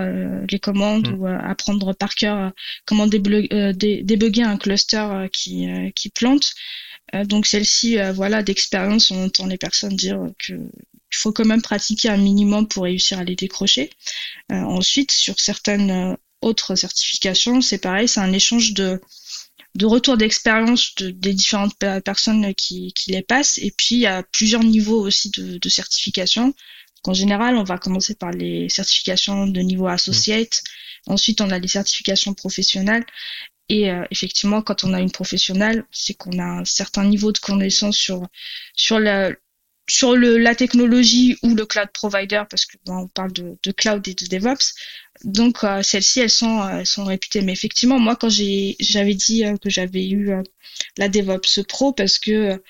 les 0.49 0.61
commandes 0.61 1.09
mm. 1.09 1.15
ou 1.15 1.27
apprendre 1.27 1.95
par 1.95 2.15
cœur 2.15 2.53
comment 2.85 3.09
débugger 3.09 4.43
un 4.45 4.57
cluster 4.57 5.27
qui, 5.33 5.67
qui 5.97 6.11
plante. 6.11 6.53
Donc 7.25 7.47
celle-ci, 7.47 7.97
voilà, 8.15 8.43
d'expérience, 8.43 9.11
on 9.11 9.25
entend 9.25 9.47
les 9.47 9.59
personnes 9.59 9.97
dire 9.97 10.21
que 10.39 10.55
il 11.11 11.17
faut 11.17 11.33
quand 11.33 11.45
même 11.45 11.63
pratiquer 11.63 12.09
un 12.09 12.17
minimum 12.17 12.69
pour 12.69 12.85
réussir 12.85 13.19
à 13.19 13.25
les 13.25 13.37
décrocher. 13.37 13.91
Euh, 14.53 14.57
ensuite, 14.57 15.11
sur 15.11 15.41
certaines 15.41 15.91
euh, 15.91 16.17
autres 16.43 16.75
certifications, 16.75 17.61
c'est 17.61 17.79
pareil, 17.79 18.09
c'est 18.09 18.21
un 18.21 18.33
échange 18.33 18.75
de, 18.75 19.01
de 19.75 19.87
retour 19.87 20.17
d'expérience 20.17 20.95
de, 20.97 21.11
des 21.11 21.33
différentes 21.33 21.77
personnes 22.05 22.55
qui, 22.55 22.93
qui, 22.93 23.13
les 23.13 23.23
passent. 23.23 23.59
Et 23.59 23.73
puis, 23.77 23.97
il 23.97 24.01
y 24.01 24.07
a 24.07 24.23
plusieurs 24.23 24.65
niveaux 24.65 25.01
aussi 25.01 25.31
de, 25.31 25.59
de 25.59 25.69
certification. 25.69 26.55
En 27.05 27.15
général, 27.15 27.57
on 27.57 27.65
va 27.65 27.79
commencer 27.79 28.15
par 28.15 28.31
les 28.31 28.69
certifications 28.69 29.47
de 29.47 29.61
niveau 29.61 29.87
associate. 29.87 30.63
Ensuite, 31.07 31.41
on 31.41 31.51
a 31.51 31.59
les 31.59 31.69
certifications 31.69 32.35
professionnelles. 32.35 33.07
Et 33.69 33.91
euh, 33.91 34.05
effectivement, 34.11 34.63
quand 34.63 34.85
on 34.85 34.95
a 34.95 35.01
une 35.01 35.11
professionnelle, 35.13 35.85
c'est 35.91 36.15
qu'on 36.15 36.39
a 36.39 36.45
un 36.61 36.65
certain 36.65 37.05
niveau 37.05 37.33
de 37.33 37.39
connaissance 37.39 37.97
sur 37.97 38.27
sur 38.75 38.99
la, 38.99 39.33
sur 39.89 40.15
le, 40.15 40.39
la 40.39 40.55
technologie 40.55 41.37
ou 41.43 41.55
le 41.55 41.67
cloud 41.67 41.89
provider, 41.93 42.43
parce 42.49 42.67
que 42.67 42.77
on 42.87 43.09
parle 43.09 43.33
de, 43.33 43.59
de, 43.63 43.73
cloud 43.73 44.07
et 44.07 44.15
de 44.15 44.27
DevOps. 44.27 44.75
Donc 45.25 45.65
euh, 45.65 45.83
celles-ci, 45.83 46.21
elles 46.21 46.31
sont, 46.31 46.69
elles 46.69 46.87
sont 46.87 47.05
réputées. 47.05 47.41
Mais 47.41 47.53
effectivement, 47.53 47.99
moi, 47.99 48.17
quand 48.17 48.29
j'avais 48.29 49.15
dit 49.15 49.45
euh, 49.45 49.57
que 49.57 49.71
j'avais 49.71 50.07
eu 50.09 50.31
euh, 50.31 50.43
la 50.99 51.09
DevOps 51.09 51.63
Pro, 51.67 51.93
parce 51.93 52.19
que 52.19 52.63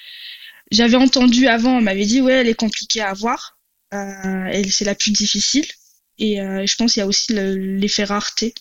j'avais 0.71 0.97
entendu 0.97 1.49
avant, 1.49 1.79
on 1.79 1.83
m'avait 1.83 2.07
dit 2.07 2.21
ouais, 2.21 2.35
elle 2.35 2.49
est 2.49 2.55
compliquée 2.55 3.01
à 3.01 3.11
avoir, 3.11 3.59
et 3.93 4.71
c'est 4.71 4.85
la 4.85 4.95
plus 4.95 5.13
difficile. 5.13 5.67
Et 6.19 6.37
je 6.37 6.77
pense 6.77 6.95
qu'il 6.95 7.01
y 7.01 7.05
a 7.05 7.07
aussi 7.07 7.33
l'effet 7.33 8.05
rareté. 8.05 8.55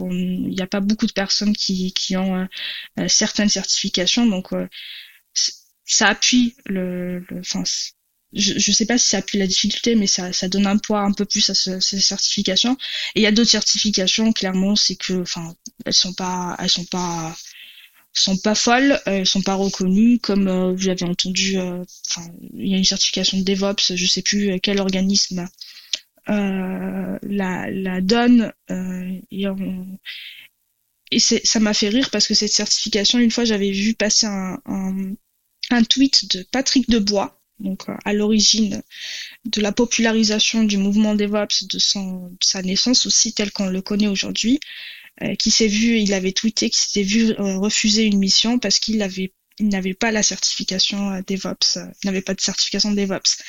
Il 0.00 0.48
n'y 0.48 0.62
a 0.62 0.66
pas 0.66 0.80
beaucoup 0.80 1.06
de 1.06 1.12
personnes 1.12 1.54
qui, 1.54 2.16
ont 2.16 2.48
certaines 3.08 3.48
certifications, 3.48 4.26
donc 4.26 4.50
ça 5.84 6.08
appuie 6.08 6.56
le, 6.66 7.24
je, 8.32 8.58
je 8.58 8.72
sais 8.72 8.86
pas 8.86 8.98
si 8.98 9.08
ça 9.08 9.18
appuie 9.18 9.38
la 9.38 9.46
difficulté, 9.46 9.94
mais 9.94 10.06
ça, 10.06 10.30
donne 10.48 10.66
un 10.66 10.78
poids 10.78 11.00
un 11.00 11.12
peu 11.12 11.24
plus 11.24 11.48
à 11.50 11.54
ce, 11.54 11.80
ces 11.80 12.00
certifications. 12.00 12.76
Et 13.14 13.20
il 13.20 13.22
y 13.22 13.26
a 13.26 13.32
d'autres 13.32 13.50
certifications, 13.50 14.32
clairement, 14.32 14.76
c'est 14.76 14.96
que, 14.96 15.22
enfin, 15.22 15.54
elles 15.84 15.94
sont 15.94 16.12
pas, 16.12 16.56
elles 16.58 16.70
sont 16.70 16.84
pas, 16.84 17.36
sont 18.12 18.36
pas 18.38 18.54
folles, 18.54 19.00
elles 19.06 19.26
sont 19.26 19.42
pas 19.42 19.54
reconnues, 19.54 20.18
comme 20.18 20.48
euh, 20.48 20.76
j'avais 20.76 21.04
entendu, 21.04 21.58
euh, 21.58 21.84
il 22.54 22.68
y 22.68 22.74
a 22.74 22.78
une 22.78 22.84
certification 22.84 23.38
de 23.38 23.44
DevOps, 23.44 23.94
je 23.94 24.06
sais 24.06 24.22
plus 24.22 24.58
quel 24.60 24.80
organisme 24.80 25.48
euh, 26.28 27.18
la, 27.22 27.70
la 27.70 28.00
donne, 28.00 28.52
euh, 28.70 29.20
et, 29.30 29.46
et 31.12 31.18
ça 31.20 31.60
m'a 31.60 31.74
fait 31.74 31.88
rire 31.88 32.10
parce 32.10 32.26
que 32.26 32.34
cette 32.34 32.52
certification, 32.52 33.18
une 33.18 33.30
fois, 33.30 33.44
j'avais 33.44 33.70
vu 33.70 33.94
passer 33.94 34.26
un, 34.26 34.58
un 34.66 35.14
un 35.70 35.82
tweet 35.82 36.30
de 36.30 36.44
Patrick 36.52 36.88
Debois, 36.88 37.40
donc 37.58 37.88
euh, 37.88 37.94
à 38.04 38.12
l'origine 38.12 38.82
de 39.44 39.60
la 39.60 39.72
popularisation 39.72 40.62
du 40.62 40.76
mouvement 40.76 41.16
DevOps 41.16 41.66
de, 41.68 41.78
son, 41.80 42.28
de 42.28 42.36
sa 42.40 42.62
naissance 42.62 43.04
aussi 43.04 43.32
tel 43.32 43.50
qu'on 43.50 43.66
le 43.68 43.82
connaît 43.82 44.06
aujourd'hui, 44.06 44.60
qui 45.38 45.50
s'est 45.50 45.66
vu, 45.66 45.98
il 45.98 46.12
avait 46.12 46.32
tweeté 46.32 46.68
qu'il 46.68 46.78
s'était 46.78 47.02
vu 47.02 47.32
refuser 47.32 48.04
une 48.04 48.18
mission 48.18 48.58
parce 48.58 48.78
qu'il 48.78 49.00
avait 49.02 49.32
il 49.58 49.68
n'avait 49.68 49.94
pas 49.94 50.12
la 50.12 50.22
certification 50.22 51.22
DevOps, 51.26 51.78
il 52.02 52.06
n'avait 52.06 52.20
pas 52.20 52.34
de 52.34 52.40
certification 52.42 52.92
DevOps. 52.92 53.42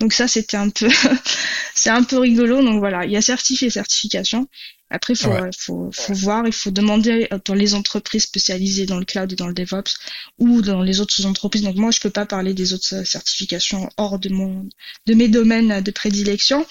Donc 0.00 0.12
ça, 0.14 0.26
c'était 0.26 0.56
un 0.56 0.70
peu, 0.70 0.88
c'est 1.74 1.90
un 1.90 2.02
peu 2.02 2.18
rigolo. 2.18 2.62
Donc 2.62 2.78
voilà, 2.80 3.04
il 3.04 3.12
y 3.12 3.16
a 3.16 3.22
certifié 3.22 3.68
et 3.68 3.70
certification. 3.70 4.48
Après, 4.92 5.14
faut, 5.14 5.30
faut, 5.56 5.90
faut 5.92 6.14
voir, 6.14 6.46
il 6.48 6.52
faut 6.52 6.72
demander 6.72 7.28
dans 7.44 7.54
les 7.54 7.74
entreprises 7.74 8.24
spécialisées 8.24 8.86
dans 8.86 8.98
le 8.98 9.04
cloud 9.04 9.32
et 9.32 9.36
dans 9.36 9.46
le 9.46 9.54
DevOps 9.54 9.94
ou 10.38 10.62
dans 10.62 10.82
les 10.82 11.00
autres 11.00 11.24
entreprises. 11.26 11.62
Donc 11.62 11.76
moi, 11.76 11.92
je 11.92 12.00
peux 12.00 12.10
pas 12.10 12.26
parler 12.26 12.54
des 12.54 12.72
autres 12.72 13.06
certifications 13.06 13.88
hors 13.96 14.18
de 14.18 14.30
mon, 14.30 14.68
de 15.06 15.14
mes 15.14 15.28
domaines 15.28 15.80
de 15.80 15.90
prédilection, 15.92 16.66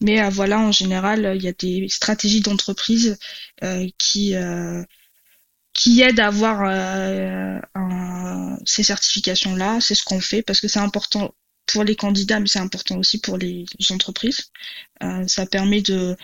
mais 0.00 0.22
euh, 0.22 0.30
voilà, 0.30 0.58
en 0.58 0.72
général, 0.72 1.34
il 1.36 1.42
y 1.42 1.48
a 1.48 1.52
des 1.52 1.88
stratégies 1.90 2.40
d'entreprise 2.40 3.18
euh, 3.62 3.86
qui 3.98 4.34
euh, 4.34 4.82
qui 5.74 6.00
aident 6.00 6.20
à 6.20 6.28
avoir 6.28 7.60
ces 8.64 8.82
certifications-là. 8.82 9.78
C'est 9.80 9.94
ce 9.94 10.02
qu'on 10.02 10.20
fait 10.20 10.42
parce 10.42 10.60
que 10.60 10.66
c'est 10.66 10.80
important 10.80 11.34
pour 11.68 11.84
les 11.84 11.96
candidats, 11.96 12.40
mais 12.40 12.48
c'est 12.48 12.58
important 12.58 12.98
aussi 12.98 13.20
pour 13.20 13.36
les 13.36 13.64
entreprises. 13.90 14.50
Euh, 15.02 15.26
ça 15.28 15.46
permet 15.46 15.82
de, 15.82 16.16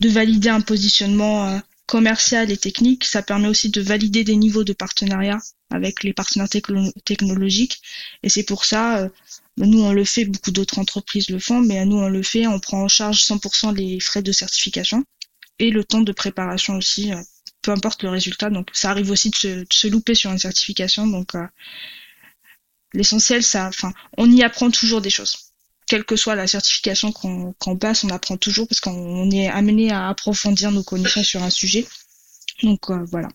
de 0.00 0.08
valider 0.08 0.48
un 0.48 0.60
positionnement 0.60 1.48
euh, 1.48 1.58
commercial 1.86 2.50
et 2.50 2.56
technique. 2.56 3.04
Ça 3.04 3.22
permet 3.22 3.48
aussi 3.48 3.68
de 3.70 3.80
valider 3.80 4.24
des 4.24 4.36
niveaux 4.36 4.64
de 4.64 4.72
partenariat 4.72 5.38
avec 5.70 6.02
les 6.04 6.12
partenaires 6.12 6.48
technologiques. 7.04 7.80
Et 8.22 8.28
c'est 8.28 8.44
pour 8.44 8.64
ça, 8.64 8.98
euh, 8.98 9.08
nous 9.56 9.82
on 9.82 9.92
le 9.92 10.04
fait, 10.04 10.24
beaucoup 10.24 10.52
d'autres 10.52 10.78
entreprises 10.78 11.28
le 11.30 11.38
font, 11.38 11.60
mais 11.60 11.84
nous 11.84 11.98
on 11.98 12.08
le 12.08 12.22
fait, 12.22 12.46
on 12.46 12.60
prend 12.60 12.82
en 12.82 12.88
charge 12.88 13.24
100% 13.24 13.74
les 13.74 14.00
frais 14.00 14.22
de 14.22 14.32
certification 14.32 15.04
et 15.58 15.70
le 15.70 15.84
temps 15.84 16.02
de 16.02 16.12
préparation 16.12 16.76
aussi, 16.76 17.10
peu 17.62 17.72
importe 17.72 18.02
le 18.02 18.10
résultat. 18.10 18.50
Donc 18.50 18.68
ça 18.72 18.90
arrive 18.90 19.10
aussi 19.10 19.30
de 19.30 19.36
se, 19.36 19.48
de 19.48 19.66
se 19.72 19.86
louper 19.88 20.14
sur 20.14 20.30
une 20.30 20.38
certification. 20.38 21.06
Donc 21.06 21.34
l'essentiel, 22.94 23.42
ça, 23.42 23.68
enfin, 23.68 23.92
on 24.18 24.30
y 24.30 24.42
apprend 24.42 24.70
toujours 24.70 25.00
des 25.00 25.10
choses. 25.10 25.36
Quelle 25.86 26.04
que 26.04 26.16
soit 26.16 26.34
la 26.34 26.46
certification 26.46 27.12
qu'on 27.12 27.76
passe, 27.76 28.04
on 28.04 28.10
apprend 28.10 28.36
toujours 28.36 28.68
parce 28.68 28.80
qu'on 28.80 29.30
est 29.30 29.48
amené 29.48 29.90
à 29.90 30.08
approfondir 30.08 30.70
nos 30.70 30.82
connaissances 30.82 31.26
sur 31.26 31.42
un 31.42 31.50
sujet. 31.50 31.86
Donc 32.62 32.90
euh, 32.90 33.04
voilà. 33.10 33.28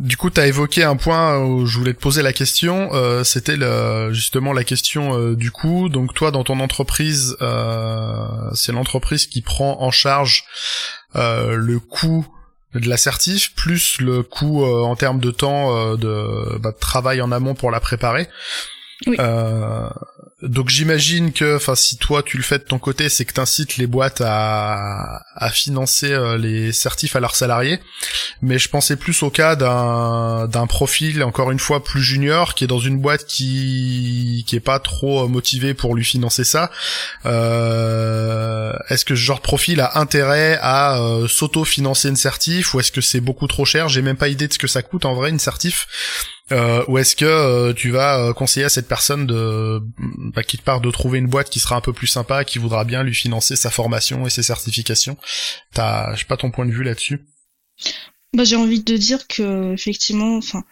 Du 0.00 0.16
coup, 0.16 0.28
tu 0.28 0.40
évoqué 0.40 0.84
un 0.84 0.96
point 0.96 1.38
où 1.38 1.64
je 1.64 1.78
voulais 1.78 1.94
te 1.94 2.00
poser 2.00 2.20
la 2.20 2.32
question. 2.32 2.90
Euh, 2.92 3.24
C'était 3.24 3.56
justement 4.12 4.52
la 4.52 4.64
question 4.64 5.18
euh, 5.18 5.34
du 5.34 5.50
coût. 5.50 5.88
Donc 5.88 6.12
toi, 6.12 6.30
dans 6.30 6.44
ton 6.44 6.60
entreprise, 6.60 7.36
euh, 7.40 8.26
c'est 8.52 8.72
l'entreprise 8.72 9.26
qui 9.26 9.40
prend 9.40 9.80
en 9.80 9.90
charge 9.90 10.44
le 11.14 11.78
coût 11.78 12.26
de 12.74 12.90
l'assertif 12.90 13.54
plus 13.54 14.02
le 14.02 14.22
coût 14.22 14.62
en 14.66 14.94
termes 14.96 15.18
de 15.18 15.30
temps 15.30 15.94
bah, 15.96 15.96
de, 15.96 16.78
travail 16.78 17.22
en 17.22 17.32
amont 17.32 17.54
pour 17.54 17.70
la 17.70 17.80
préparer. 17.80 18.28
Oui. 19.06 19.16
Euh, 19.20 19.88
donc 20.42 20.70
j'imagine 20.70 21.32
que, 21.32 21.56
enfin, 21.56 21.74
si 21.74 21.98
toi 21.98 22.22
tu 22.22 22.38
le 22.38 22.42
fais 22.42 22.58
de 22.58 22.64
ton 22.64 22.78
côté, 22.78 23.08
c'est 23.08 23.24
que 23.24 23.32
t'incites 23.32 23.76
les 23.76 23.86
boîtes 23.86 24.22
à, 24.24 25.22
financer 25.52 26.12
euh, 26.12 26.38
les 26.38 26.72
certifs 26.72 27.14
à 27.14 27.20
leurs 27.20 27.36
salariés. 27.36 27.78
Mais 28.42 28.58
je 28.58 28.68
pensais 28.68 28.96
plus 28.96 29.22
au 29.22 29.30
cas 29.30 29.54
d'un 29.56 30.66
profil 30.66 31.22
encore 31.22 31.50
une 31.50 31.58
fois 31.58 31.84
plus 31.84 32.02
junior 32.02 32.54
qui 32.54 32.64
est 32.64 32.66
dans 32.66 32.78
une 32.78 32.98
boîte 32.98 33.26
qui 33.26 34.44
qui 34.46 34.56
est 34.56 34.60
pas 34.60 34.78
trop 34.78 35.24
euh, 35.24 35.28
motivé 35.28 35.74
pour 35.74 35.94
lui 35.94 36.04
financer 36.04 36.44
ça. 36.44 36.70
Est-ce 37.24 39.04
que 39.04 39.14
ce 39.14 39.20
genre 39.20 39.38
de 39.38 39.42
profil 39.42 39.80
a 39.80 39.98
intérêt 39.98 40.58
à 40.62 40.98
s'auto-financer 41.28 42.08
une 42.08 42.16
certif 42.16 42.74
ou 42.74 42.80
est-ce 42.80 42.92
que 42.92 43.00
c'est 43.00 43.20
beaucoup 43.20 43.46
trop 43.46 43.64
cher? 43.64 43.88
J'ai 43.88 44.02
même 44.02 44.16
pas 44.16 44.28
idée 44.28 44.48
de 44.48 44.52
ce 44.52 44.58
que 44.58 44.66
ça 44.66 44.82
coûte 44.82 45.04
en 45.04 45.14
vrai 45.14 45.30
une 45.30 45.38
certif. 45.38 45.86
Euh, 46.52 46.84
ou 46.86 46.98
est-ce 46.98 47.16
que 47.16 47.24
euh, 47.24 47.72
tu 47.72 47.90
vas 47.90 48.20
euh, 48.20 48.32
conseiller 48.32 48.66
à 48.66 48.68
cette 48.68 48.86
personne 48.86 49.26
de 49.26 49.80
bah, 49.98 50.44
qui 50.44 50.58
te 50.58 50.62
part 50.62 50.80
de 50.80 50.90
trouver 50.90 51.18
une 51.18 51.26
boîte 51.26 51.50
qui 51.50 51.58
sera 51.58 51.76
un 51.76 51.80
peu 51.80 51.92
plus 51.92 52.06
sympa, 52.06 52.44
qui 52.44 52.58
voudra 52.58 52.84
bien 52.84 53.02
lui 53.02 53.14
financer 53.14 53.56
sa 53.56 53.70
formation 53.70 54.26
et 54.26 54.30
ses 54.30 54.44
certifications? 54.44 55.16
T'as, 55.72 56.14
je 56.14 56.20
sais 56.20 56.26
pas 56.26 56.36
ton 56.36 56.52
point 56.52 56.66
de 56.66 56.70
vue 56.70 56.84
là-dessus. 56.84 57.26
Bah, 58.32 58.44
j'ai 58.44 58.56
envie 58.56 58.82
de 58.82 58.96
dire 58.96 59.26
que 59.26 59.72
effectivement, 59.72 60.36
enfin, 60.36 60.64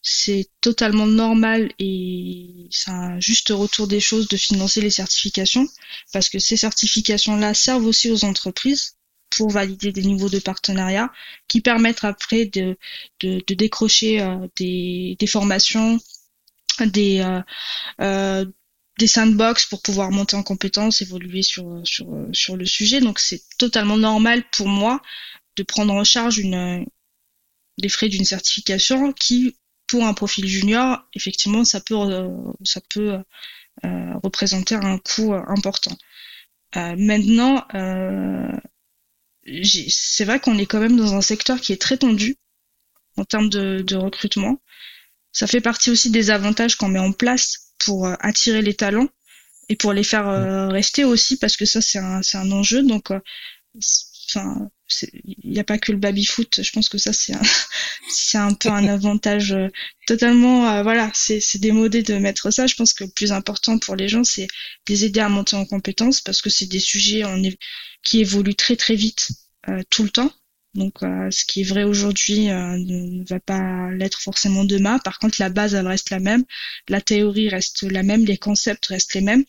c'est 0.00 0.48
totalement 0.62 1.06
normal 1.06 1.70
et 1.78 2.68
c'est 2.70 2.90
un 2.90 3.20
juste 3.20 3.50
retour 3.50 3.86
des 3.86 4.00
choses 4.00 4.28
de 4.28 4.36
financer 4.36 4.80
les 4.80 4.90
certifications 4.90 5.68
parce 6.12 6.30
que 6.30 6.38
ces 6.38 6.56
certifications-là 6.56 7.52
servent 7.52 7.86
aussi 7.86 8.10
aux 8.10 8.24
entreprises 8.24 8.96
pour 9.36 9.50
valider 9.50 9.92
des 9.92 10.02
niveaux 10.02 10.28
de 10.28 10.38
partenariat 10.38 11.10
qui 11.48 11.60
permettent 11.60 12.04
après 12.04 12.46
de, 12.46 12.76
de, 13.20 13.42
de 13.46 13.54
décrocher 13.54 14.20
euh, 14.20 14.46
des, 14.56 15.16
des, 15.18 15.26
formations, 15.26 15.98
des, 16.80 17.20
euh, 17.20 17.40
euh, 18.00 18.44
des 18.98 19.06
sandbox 19.06 19.66
pour 19.66 19.82
pouvoir 19.82 20.10
monter 20.10 20.36
en 20.36 20.42
compétences, 20.42 21.02
évoluer 21.02 21.42
sur, 21.42 21.80
sur, 21.84 22.06
sur 22.32 22.56
le 22.56 22.66
sujet. 22.66 23.00
Donc 23.00 23.18
c'est 23.18 23.42
totalement 23.58 23.96
normal 23.96 24.44
pour 24.50 24.68
moi 24.68 25.00
de 25.56 25.62
prendre 25.62 25.94
en 25.94 26.04
charge 26.04 26.38
une, 26.38 26.84
les 27.78 27.88
frais 27.88 28.08
d'une 28.08 28.24
certification 28.24 29.12
qui, 29.12 29.56
pour 29.86 30.04
un 30.04 30.14
profil 30.14 30.46
junior, 30.46 31.06
effectivement, 31.14 31.64
ça 31.64 31.80
peut, 31.80 31.96
ça 32.64 32.80
peut 32.88 33.18
euh, 33.84 34.14
représenter 34.22 34.74
un 34.74 34.98
coût 34.98 35.34
important. 35.34 35.96
Euh, 36.76 36.96
maintenant, 36.96 37.64
euh, 37.74 38.48
c'est 39.46 40.24
vrai 40.24 40.40
qu'on 40.40 40.58
est 40.58 40.66
quand 40.66 40.80
même 40.80 40.96
dans 40.96 41.14
un 41.14 41.20
secteur 41.20 41.60
qui 41.60 41.72
est 41.72 41.80
très 41.80 41.98
tendu 41.98 42.36
en 43.16 43.24
termes 43.24 43.50
de, 43.50 43.96
recrutement. 43.96 44.60
Ça 45.32 45.46
fait 45.46 45.60
partie 45.60 45.90
aussi 45.90 46.10
des 46.10 46.30
avantages 46.30 46.76
qu'on 46.76 46.88
met 46.88 46.98
en 46.98 47.12
place 47.12 47.72
pour 47.78 48.06
euh, 48.06 48.14
attirer 48.20 48.62
les 48.62 48.74
talents 48.74 49.08
et 49.68 49.76
pour 49.76 49.92
les 49.92 50.04
faire 50.04 50.28
euh, 50.28 50.68
rester 50.68 51.04
aussi 51.04 51.36
parce 51.36 51.56
que 51.56 51.64
ça 51.64 51.80
c'est 51.80 51.98
un, 51.98 52.20
un 52.34 52.52
enjeu. 52.52 52.82
Donc, 52.82 53.10
euh, 53.10 53.20
il 55.24 55.50
n'y 55.50 55.60
a 55.60 55.64
pas 55.64 55.78
que 55.78 55.92
le 55.92 55.98
baby 55.98 56.24
foot. 56.24 56.60
Je 56.62 56.70
pense 56.72 56.88
que 56.88 56.98
ça 56.98 57.12
c'est 57.12 57.34
un, 57.34 57.42
c'est 58.08 58.38
un 58.38 58.54
peu 58.54 58.68
un 58.68 58.86
avantage 58.86 59.54
totalement. 60.06 60.82
voilà, 60.82 61.10
c'est 61.14 61.58
démodé 61.58 62.02
de 62.02 62.14
mettre 62.14 62.50
ça. 62.50 62.66
Je 62.66 62.74
pense 62.74 62.92
que 62.92 63.04
le 63.04 63.10
plus 63.10 63.32
important 63.32 63.78
pour 63.78 63.96
les 63.96 64.08
gens 64.08 64.24
c'est 64.24 64.46
les 64.88 65.04
aider 65.04 65.20
à 65.20 65.28
monter 65.28 65.56
en 65.56 65.64
compétences 65.64 66.20
parce 66.20 66.42
que 66.42 66.50
c'est 66.50 66.66
des 66.66 66.80
sujets 66.80 67.22
qui 68.02 68.20
évolue 68.20 68.54
très 68.54 68.76
très 68.76 68.94
vite 68.94 69.30
euh, 69.68 69.82
tout 69.90 70.04
le 70.04 70.10
temps. 70.10 70.32
Donc, 70.74 71.02
euh, 71.02 71.30
ce 71.30 71.44
qui 71.44 71.60
est 71.60 71.64
vrai 71.64 71.84
aujourd'hui 71.84 72.50
euh, 72.50 72.76
ne 72.76 73.24
va 73.28 73.40
pas 73.40 73.90
l'être 73.92 74.20
forcément 74.20 74.64
demain. 74.64 74.98
Par 74.98 75.18
contre, 75.18 75.36
la 75.38 75.48
base, 75.48 75.74
elle 75.74 75.86
reste 75.86 76.10
la 76.10 76.18
même. 76.18 76.44
La 76.88 77.00
théorie 77.00 77.48
reste 77.48 77.84
la 77.84 78.02
même. 78.02 78.24
Les 78.24 78.38
concepts 78.38 78.86
restent 78.86 79.14
les 79.14 79.20
mêmes. 79.20 79.44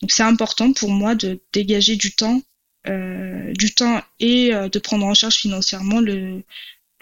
Donc, 0.00 0.10
c'est 0.10 0.24
important 0.24 0.72
pour 0.72 0.90
moi 0.90 1.14
de 1.14 1.40
dégager 1.52 1.96
du 1.96 2.12
temps, 2.12 2.42
du 2.88 3.74
temps 3.74 4.02
et 4.20 4.50
de 4.50 4.78
prendre 4.78 5.06
en 5.06 5.14
charge 5.14 5.36
financièrement 5.36 6.00
le, 6.00 6.42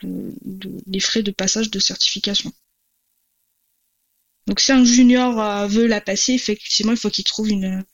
les 0.02 1.00
frais 1.00 1.22
de 1.22 1.30
passage 1.30 1.70
de 1.70 1.78
certification. 1.78 2.52
Donc, 4.46 4.60
si 4.60 4.72
un 4.72 4.84
junior 4.84 5.68
veut 5.68 5.86
la 5.86 6.00
passer, 6.00 6.32
effectivement, 6.32 6.92
il 6.92 6.98
faut 6.98 7.10
qu'il 7.10 7.24
trouve 7.24 7.50
une, 7.50 7.84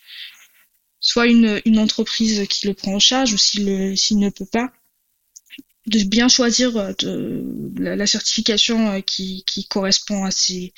soit 1.00 1.26
une, 1.26 1.61
une 1.64 1.78
entreprise 1.78 2.46
qui 2.49 2.66
le 2.66 2.75
prend 2.75 2.94
en 2.94 2.98
charge 2.98 3.33
ou 3.33 3.38
s'il 3.38 4.18
ne 4.18 4.31
peut 4.31 4.46
pas, 4.46 4.72
de 5.87 6.05
bien 6.05 6.29
choisir 6.29 6.77
euh, 6.77 6.92
de, 7.03 7.83
la, 7.83 8.07
certification 8.07 8.92
euh, 8.92 9.01
qui, 9.01 9.45
qui, 9.47 9.66
correspond 9.66 10.25
à 10.25 10.31
ses 10.31 10.73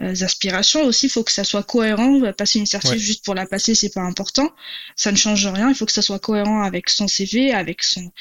euh, 0.00 0.14
aspirations. 0.22 0.84
Aussi, 0.84 1.06
il 1.06 1.08
faut 1.08 1.24
que 1.24 1.32
ça 1.32 1.44
soit 1.44 1.62
cohérent. 1.62 2.20
Passer 2.32 2.58
une 2.58 2.66
certif 2.66 2.98
juste 2.98 3.24
pour 3.24 3.34
la 3.34 3.46
passer, 3.46 3.74
c'est 3.74 3.92
pas 3.92 4.02
important. 4.02 4.54
Ça 4.96 5.10
ne 5.10 5.16
change 5.16 5.46
rien. 5.46 5.68
Il 5.68 5.74
faut 5.74 5.86
que 5.86 5.92
ça 5.92 6.02
soit 6.02 6.18
cohérent 6.18 6.62
avec 6.62 6.88
son 6.88 7.08
CV, 7.08 7.52
avec 7.52 7.82
son, 7.82 8.12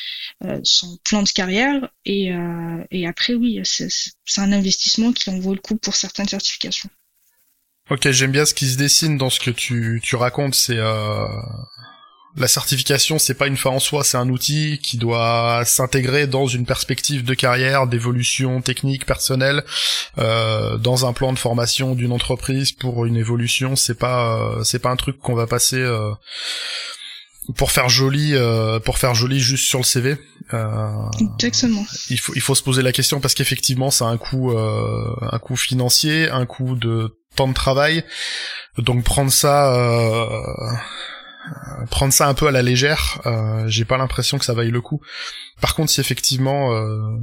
son 0.63 0.97
plan 1.03 1.23
de 1.23 1.29
carrière. 1.29 1.89
Et, 2.05 2.31
et 2.91 3.07
après, 3.07 3.33
oui, 3.33 3.61
c'est 3.63 3.89
un 4.37 4.51
investissement 4.51 5.13
qui 5.13 5.29
en 5.29 5.39
vaut 5.39 5.53
le 5.53 5.61
coup 5.61 5.77
pour 5.77 5.95
certaines 5.95 6.27
certifications. 6.27 6.89
Ok, 7.89 8.09
j'aime 8.11 8.31
bien 8.31 8.45
ce 8.45 8.53
qui 8.53 8.69
se 8.69 8.77
dessine 8.77 9.17
dans 9.17 9.29
ce 9.29 9.39
que 9.39 9.51
tu, 9.51 9.99
tu 10.01 10.15
racontes. 10.15 10.55
C'est 10.55 10.77
euh, 10.77 11.27
la 12.35 12.47
certification, 12.47 13.19
c'est 13.19 13.35
pas 13.35 13.47
une 13.47 13.57
fin 13.57 13.69
en 13.69 13.79
soi, 13.79 14.03
c'est 14.03 14.17
un 14.17 14.29
outil 14.29 14.79
qui 14.81 14.97
doit 14.97 15.63
s'intégrer 15.65 16.25
dans 16.25 16.47
une 16.47 16.65
perspective 16.65 17.23
de 17.23 17.33
carrière, 17.33 17.87
d'évolution 17.87 18.61
technique, 18.61 19.05
personnelle, 19.05 19.63
euh, 20.17 20.77
dans 20.77 21.05
un 21.05 21.13
plan 21.13 21.33
de 21.33 21.39
formation 21.39 21.93
d'une 21.93 22.11
entreprise 22.11 22.71
pour 22.71 23.05
une 23.05 23.17
évolution. 23.17 23.75
C'est 23.75 23.97
pas, 23.97 24.37
euh, 24.37 24.63
c'est 24.63 24.79
pas 24.79 24.89
un 24.89 24.95
truc 24.95 25.19
qu'on 25.19 25.35
va 25.35 25.47
passer. 25.47 25.77
Euh, 25.77 26.11
pour 27.57 27.71
faire 27.71 27.89
joli 27.89 28.35
euh, 28.35 28.79
pour 28.79 28.97
faire 28.97 29.15
joli 29.15 29.37
juste 29.37 29.65
sur 29.65 29.79
le 29.79 29.83
CV 29.83 30.15
euh, 30.53 30.87
exactement 31.19 31.85
il 32.09 32.17
faut 32.17 32.31
il 32.35 32.39
faut 32.39 32.55
se 32.55 32.63
poser 32.63 32.81
la 32.81 32.93
question 32.93 33.19
parce 33.19 33.33
qu'effectivement 33.33 33.91
ça 33.91 34.05
a 34.05 34.07
un 34.07 34.17
coût 34.17 34.53
euh, 34.53 35.13
un 35.29 35.39
coût 35.39 35.57
financier 35.57 36.29
un 36.29 36.45
coût 36.45 36.75
de 36.75 37.17
temps 37.35 37.47
de 37.47 37.53
travail. 37.53 38.03
Donc 38.77 39.03
prendre 39.03 39.31
ça, 39.31 39.73
euh, 41.49 41.85
prendre 41.87 42.13
ça 42.13 42.27
un 42.27 42.33
peu 42.33 42.47
à 42.47 42.51
la 42.51 42.61
légère, 42.61 43.21
euh, 43.25 43.67
j'ai 43.67 43.85
pas 43.85 43.97
l'impression 43.97 44.37
que 44.37 44.45
ça 44.45 44.53
vaille 44.53 44.71
le 44.71 44.81
coup. 44.81 45.01
Par 45.61 45.75
contre, 45.75 45.91
si 45.91 45.99
effectivement, 45.99 46.73
euh, 46.73 47.17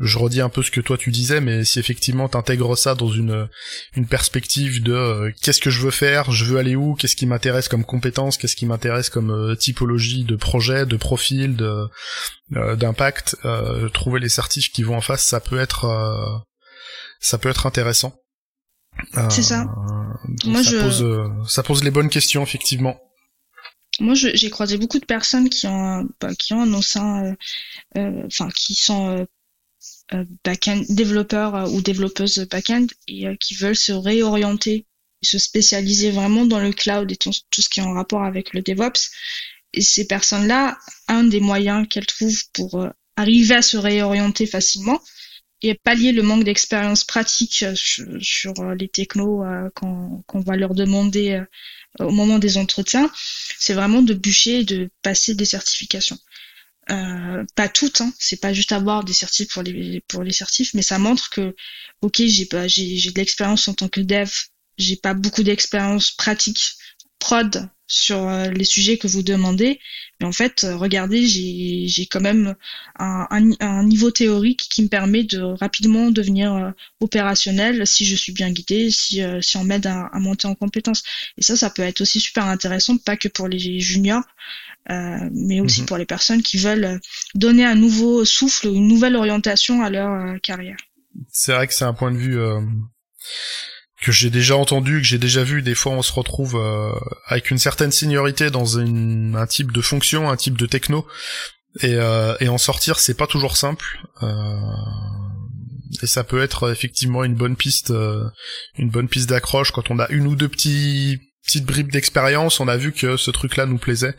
je 0.00 0.18
redis 0.18 0.40
un 0.40 0.48
peu 0.48 0.62
ce 0.62 0.70
que 0.70 0.80
toi 0.80 0.96
tu 0.96 1.10
disais, 1.10 1.40
mais 1.40 1.64
si 1.64 1.78
effectivement 1.78 2.28
t'intègres 2.28 2.76
ça 2.76 2.94
dans 2.94 3.10
une 3.10 3.48
une 3.94 4.06
perspective 4.06 4.82
de 4.82 5.32
qu'est-ce 5.42 5.60
que 5.60 5.70
je 5.70 5.80
veux 5.82 5.90
faire, 5.90 6.30
je 6.30 6.44
veux 6.46 6.58
aller 6.58 6.74
où, 6.74 6.94
qu'est-ce 6.94 7.16
qui 7.16 7.26
m'intéresse 7.26 7.68
comme 7.68 7.84
compétence, 7.84 8.36
qu'est-ce 8.38 8.56
qui 8.56 8.66
m'intéresse 8.66 9.10
comme 9.10 9.56
typologie 9.58 10.24
de 10.24 10.36
projet, 10.36 10.86
de 10.86 10.96
profil, 10.96 11.56
de 11.56 11.86
d'impact, 12.50 13.36
trouver 13.92 14.20
les 14.20 14.30
certifs 14.30 14.72
qui 14.72 14.82
vont 14.82 14.96
en 14.96 15.02
face, 15.02 15.22
ça 15.22 15.38
peut 15.40 15.58
être 15.58 16.42
ça 17.20 17.36
peut 17.36 17.50
être 17.50 17.66
intéressant. 17.66 18.14
C'est 19.30 19.42
ça. 19.42 19.62
Euh, 19.62 20.46
Moi, 20.46 20.62
ça, 20.62 20.70
je... 20.70 20.76
pose, 20.78 21.02
euh, 21.02 21.28
ça 21.46 21.62
pose 21.62 21.84
les 21.84 21.90
bonnes 21.90 22.08
questions, 22.08 22.42
effectivement. 22.42 22.98
Moi, 24.00 24.14
j'ai 24.14 24.50
croisé 24.50 24.78
beaucoup 24.78 24.98
de 24.98 25.04
personnes 25.04 25.48
qui 25.48 25.66
ont, 25.66 26.08
bah, 26.20 26.34
qui 26.34 26.52
ont 26.54 26.62
un 26.62 26.82
sein, 26.82 27.36
euh, 27.96 28.22
enfin, 28.26 28.48
qui 28.54 28.74
sont 28.74 29.26
back-end 30.44 30.82
développeurs 30.88 31.72
ou 31.72 31.80
développeuses 31.82 32.46
back-end 32.50 32.86
et 33.08 33.36
qui 33.38 33.54
veulent 33.54 33.76
se 33.76 33.92
réorienter, 33.92 34.86
se 35.22 35.38
spécialiser 35.38 36.10
vraiment 36.10 36.46
dans 36.46 36.58
le 36.58 36.72
cloud 36.72 37.12
et 37.12 37.16
tout, 37.16 37.30
tout, 37.50 37.62
ce 37.62 37.68
qui 37.68 37.80
est 37.80 37.84
en 37.84 37.92
rapport 37.92 38.24
avec 38.24 38.52
le 38.54 38.62
DevOps. 38.62 39.10
Et 39.72 39.82
ces 39.82 40.06
personnes-là, 40.06 40.78
un 41.06 41.24
des 41.24 41.40
moyens 41.40 41.86
qu'elles 41.88 42.06
trouvent 42.06 42.44
pour 42.52 42.88
arriver 43.16 43.54
à 43.54 43.62
se 43.62 43.76
réorienter 43.76 44.46
facilement, 44.46 45.00
et 45.62 45.74
pallier 45.74 46.12
le 46.12 46.22
manque 46.22 46.44
d'expérience 46.44 47.04
pratique 47.04 47.62
euh, 47.62 47.74
sur, 47.74 48.60
euh, 48.60 48.74
les 48.74 48.88
technos 48.88 49.44
euh, 49.44 49.68
qu'on 49.74 50.40
va 50.40 50.56
leur 50.56 50.74
demander 50.74 51.42
au 51.98 52.10
moment 52.10 52.38
des 52.38 52.56
entretiens, 52.56 53.10
c'est 53.58 53.74
vraiment 53.74 54.02
de 54.02 54.14
bûcher 54.14 54.60
et 54.60 54.64
de 54.64 54.90
passer 55.02 55.34
des 55.34 55.44
certifications. 55.44 56.18
Euh, 56.90 57.44
pas 57.54 57.68
toutes, 57.68 58.00
hein, 58.00 58.12
c'est 58.18 58.40
pas 58.40 58.52
juste 58.52 58.72
avoir 58.72 59.04
des 59.04 59.12
certifs 59.12 59.52
pour 59.52 59.62
les 59.62 60.00
pour 60.08 60.24
les 60.24 60.32
certifs, 60.32 60.74
mais 60.74 60.82
ça 60.82 60.98
montre 60.98 61.30
que 61.30 61.54
ok 62.00 62.22
j'ai 62.26 62.46
pas 62.46 62.66
j'ai 62.66 63.10
de 63.10 63.18
l'expérience 63.18 63.68
en 63.68 63.74
tant 63.74 63.88
que 63.88 64.00
dev, 64.00 64.30
j'ai 64.76 64.96
pas 64.96 65.14
beaucoup 65.14 65.44
d'expérience 65.44 66.10
pratique 66.10 66.72
prod 67.20 67.68
sur 67.90 68.28
euh, 68.28 68.50
les 68.50 68.64
sujets 68.64 68.98
que 68.98 69.08
vous 69.08 69.22
demandez. 69.22 69.80
Mais 70.20 70.26
en 70.26 70.32
fait, 70.32 70.62
euh, 70.62 70.76
regardez, 70.76 71.26
j'ai 71.26 72.06
quand 72.06 72.20
même 72.20 72.54
un, 72.98 73.26
un, 73.58 73.82
niveau 73.82 74.12
théorique 74.12 74.68
qui 74.70 74.82
me 74.82 74.88
permet 74.88 75.24
de 75.24 75.40
rapidement 75.40 76.12
devenir 76.12 76.54
euh, 76.54 76.70
opérationnel 77.00 77.84
si 77.86 78.06
je 78.06 78.14
suis 78.14 78.32
bien 78.32 78.50
guidée, 78.50 78.90
si, 78.90 79.22
si 79.40 79.56
on 79.56 79.64
m'aide 79.64 79.86
à, 79.86 80.08
monter 80.14 80.46
en 80.46 80.54
compétences. 80.54 81.02
Et 81.36 81.42
ça, 81.42 81.56
ça 81.56 81.68
peut 81.68 81.82
être 81.82 82.00
aussi 82.00 82.20
super 82.20 82.46
intéressant, 82.46 82.96
pas 82.96 83.16
que 83.16 83.28
pour 83.28 83.48
les 83.48 83.80
juniors, 83.80 84.24
euh, 84.90 85.28
mais 85.32 85.60
aussi 85.60 85.80
mhm. 85.80 85.86
pour 85.86 85.96
les 85.96 86.06
personnes 86.06 86.42
qui 86.42 86.58
veulent 86.58 87.00
donner 87.34 87.64
un 87.64 87.74
nouveau 87.74 88.24
souffle, 88.24 88.68
une 88.68 88.86
nouvelle 88.86 89.16
orientation 89.16 89.82
à 89.82 89.90
leur 89.90 90.40
carrière. 90.42 90.76
C'est 91.32 91.52
vrai 91.52 91.66
que 91.66 91.74
c'est 91.74 91.84
un 91.84 91.94
point 91.94 92.12
de 92.12 92.18
vue 92.18 92.38
que 94.00 94.12
j'ai 94.12 94.30
déjà 94.30 94.56
entendu, 94.56 95.00
que 95.00 95.06
j'ai 95.06 95.18
déjà 95.18 95.44
vu, 95.44 95.62
des 95.62 95.74
fois 95.74 95.92
on 95.92 96.02
se 96.02 96.12
retrouve 96.12 96.56
euh, 96.56 96.92
avec 97.26 97.50
une 97.50 97.58
certaine 97.58 97.92
seniorité 97.92 98.50
dans 98.50 98.64
une, 98.64 99.36
un 99.36 99.46
type 99.46 99.72
de 99.72 99.80
fonction, 99.80 100.30
un 100.30 100.36
type 100.36 100.56
de 100.56 100.66
techno, 100.66 101.06
et, 101.82 101.94
euh, 101.94 102.34
et 102.40 102.48
en 102.48 102.58
sortir 102.58 102.98
c'est 102.98 103.14
pas 103.14 103.26
toujours 103.26 103.56
simple. 103.56 103.84
Euh, 104.22 104.56
et 106.02 106.06
ça 106.06 106.24
peut 106.24 106.42
être 106.42 106.70
effectivement 106.70 107.24
une 107.24 107.34
bonne 107.34 107.56
piste, 107.56 107.90
euh, 107.90 108.24
une 108.78 108.90
bonne 108.90 109.08
piste 109.08 109.28
d'accroche 109.28 109.72
quand 109.72 109.90
on 109.90 109.98
a 109.98 110.08
une 110.08 110.26
ou 110.26 110.34
deux 110.34 110.48
petits 110.48 111.18
petites 111.44 111.64
bribes 111.64 111.90
d'expérience, 111.90 112.60
on 112.60 112.68
a 112.68 112.76
vu 112.76 112.92
que 112.92 113.16
ce 113.16 113.30
truc-là 113.30 113.66
nous 113.66 113.78
plaisait. 113.78 114.14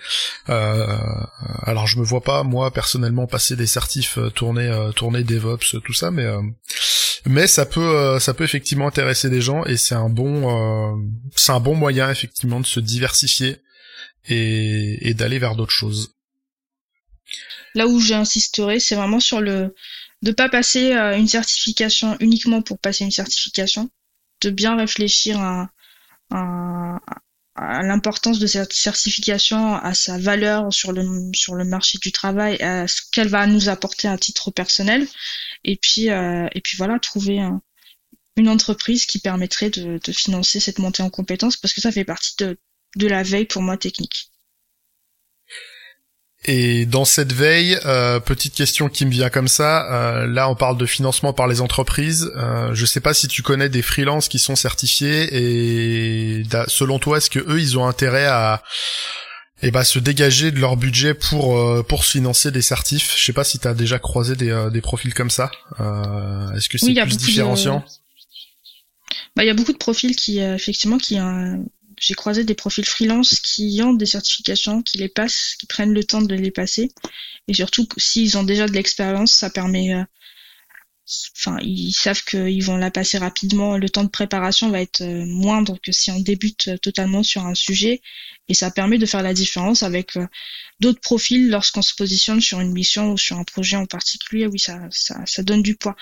Euh, 0.50 0.98
alors 1.62 1.88
je 1.88 1.98
me 1.98 2.04
vois 2.04 2.22
pas 2.22 2.44
moi 2.44 2.72
personnellement 2.72 3.26
passer 3.26 3.56
des 3.56 3.68
certifs, 3.68 4.18
tourner, 4.36 4.90
tourner 4.96 5.24
DevOps, 5.24 5.78
tout 5.84 5.94
ça, 5.94 6.12
mais 6.12 6.26
mais 7.26 7.48
ça 7.48 7.66
peut 7.66 8.20
ça 8.20 8.34
peut 8.34 8.44
effectivement 8.44 8.88
intéresser 8.88 9.30
des 9.30 9.42
gens 9.42 9.64
et 9.66 9.78
c'est 9.78 9.96
un 9.96 10.10
bon 10.10 11.12
c'est 11.36 11.52
un 11.52 11.60
bon 11.60 11.76
moyen 11.76 12.10
effectivement 12.10 12.60
de 12.60 12.66
se 12.66 12.80
diversifier 12.80 13.58
et, 14.26 15.10
et 15.10 15.14
d'aller 15.14 15.40
vers 15.40 15.56
d'autres 15.56 15.72
choses. 15.72 16.16
Là 17.74 17.88
où 17.88 18.00
j'insisterai, 18.00 18.80
c'est 18.80 18.96
vraiment 18.96 19.20
sur 19.20 19.40
le 19.40 19.74
de 20.22 20.32
pas 20.32 20.50
passer 20.50 20.94
une 20.94 21.28
certification 21.28 22.16
uniquement 22.20 22.62
pour 22.62 22.78
passer 22.80 23.04
une 23.04 23.12
certification, 23.12 23.90
de 24.42 24.50
bien 24.52 24.76
réfléchir 24.76 25.40
à, 25.40 25.70
à, 26.30 27.00
à 27.56 27.82
l'importance 27.82 28.40
de 28.40 28.48
cette 28.48 28.74
certification, 28.74 29.76
à 29.76 29.94
sa 29.94 30.18
valeur 30.18 30.72
sur 30.74 30.92
le 30.94 31.04
sur 31.34 31.56
le 31.56 31.66
marché 31.66 31.98
du 32.00 32.12
travail, 32.12 32.62
à 32.62 32.88
ce 32.88 33.02
qu'elle 33.12 33.28
va 33.28 33.46
nous 33.48 33.70
apporter 33.70 34.08
à 34.08 34.18
titre 34.18 34.52
personnel, 34.52 35.08
et 35.64 35.76
puis 35.76 36.10
euh, 36.10 36.48
et 36.54 36.62
puis 36.62 36.78
voilà 36.78 36.98
trouver 37.00 37.40
une 38.38 38.50
entreprise 38.50 39.06
qui 39.06 39.20
permettrait 39.20 39.70
de, 39.70 40.00
de, 40.04 40.12
financer 40.14 40.60
cette 40.60 40.80
montée 40.80 41.04
en 41.04 41.10
compétences 41.10 41.58
parce 41.58 41.74
que 41.74 41.82
ça 41.82 41.92
fait 41.92 42.06
partie 42.06 42.36
de 42.40 42.58
de 42.96 43.08
la 43.08 43.24
veille 43.24 43.46
pour 43.46 43.62
moi 43.62 43.78
technique. 43.78 44.31
Et 46.46 46.88
dans 46.88 47.06
cette 47.06 47.34
veille, 47.34 47.78
euh, 47.86 48.20
petite 48.20 48.56
question 48.56 48.90
qui 48.90 49.06
me 49.06 49.12
vient 49.12 49.30
comme 49.30 49.48
ça, 49.48 49.92
euh, 49.92 50.26
là 50.26 50.50
on 50.50 50.56
parle 50.56 50.76
de 50.76 50.88
financement 50.88 51.34
par 51.34 51.48
les 51.48 51.62
entreprises. 51.62 52.32
Euh, 52.36 52.74
je 52.74 52.86
sais 52.88 53.00
pas 53.00 53.14
si 53.14 53.28
tu 53.28 53.44
connais 53.44 53.70
des 53.70 53.84
freelances 53.84 54.28
qui 54.28 54.40
sont 54.40 54.56
certifiés 54.56 55.30
et 55.32 56.44
selon 56.68 56.98
toi, 56.98 57.18
est-ce 57.18 57.30
que 57.30 57.40
eux 57.40 57.60
ils 57.60 57.78
ont 57.78 57.86
intérêt 57.86 58.26
à 58.26 58.64
eh 59.62 59.70
ben, 59.70 59.84
se 59.84 60.00
dégager 60.00 60.50
de 60.50 60.60
leur 60.60 60.78
budget 60.78 61.14
pour 61.14 61.60
euh, 61.60 61.84
pour 61.84 62.04
se 62.04 62.14
financer 62.14 62.50
des 62.50 62.64
certifs? 62.64 63.14
Je 63.16 63.24
sais 63.24 63.34
pas 63.34 63.44
si 63.44 63.60
tu 63.60 63.68
as 63.68 63.76
déjà 63.76 64.00
croisé 64.00 64.36
des, 64.36 64.50
euh, 64.50 64.72
des 64.72 64.82
profils 64.82 65.14
comme 65.14 65.30
ça. 65.30 65.52
est-ce 66.58 66.70
que 66.70 66.80
c'est 66.80 66.92
plus 66.92 67.18
différenciant? 67.18 67.86
Bah 69.36 69.44
il 69.44 69.48
y 69.48 69.52
a 69.52 69.54
beaucoup 69.54 69.74
de 69.74 69.78
profils 69.78 70.16
qui 70.16 70.40
effectivement 70.40 70.98
qui 70.98 71.20
j'ai 72.02 72.16
croisé 72.16 72.44
des 72.44 72.56
profils 72.56 72.86
freelance 72.86 73.40
qui 73.40 73.80
ont 73.84 73.94
des 73.94 74.08
certifications, 74.08 74.82
qui 74.82 74.98
les 74.98 75.08
passent, 75.08 75.56
qui 75.60 75.68
prennent 75.68 75.94
le 75.94 76.04
temps 76.04 76.22
de 76.22 76.34
les 76.34 76.52
passer. 76.52 76.90
Et 77.48 77.54
surtout, 77.54 77.88
s'ils 77.96 78.38
ont 78.38 78.44
déjà 78.44 78.66
de 78.66 78.74
l'expérience, 78.74 79.34
ça 79.34 79.52
permet. 79.52 79.94
Euh, 79.94 80.04
enfin, 81.38 81.60
ils 81.62 81.94
savent 81.94 82.24
qu'ils 82.24 82.64
vont 82.64 82.78
la 82.78 82.90
passer 82.90 83.20
rapidement. 83.20 83.78
Le 83.78 83.88
temps 83.88 84.04
de 84.04 84.10
préparation 84.10 84.72
va 84.72 84.82
être 84.82 85.02
euh, 85.02 85.26
moindre 85.28 85.78
que 85.84 85.92
si 85.92 86.10
on 86.10 86.20
débute 86.20 86.70
euh, 86.70 86.78
totalement 86.78 87.22
sur 87.22 87.46
un 87.46 87.54
sujet. 87.56 88.02
Et 88.48 88.56
ça 88.56 88.72
permet 88.72 88.98
de 88.98 89.06
faire 89.06 89.22
la 89.22 89.36
différence 89.36 89.84
avec 89.84 90.18
d'autres 90.80 91.00
profils 91.00 91.50
lorsqu'on 91.50 91.84
se 91.84 91.94
positionne 91.96 92.42
sur 92.42 92.60
une 92.60 92.74
mission 92.74 93.12
ou 93.12 93.18
sur 93.18 93.38
un 93.38 93.44
projet 93.44 93.78
en 93.78 93.86
particulier. 93.86 94.48
Oui, 94.48 94.60
ça, 94.60 94.80
ça, 94.90 95.22
ça 95.26 95.44
donne 95.44 95.62
du 95.62 95.76
poids 95.76 95.96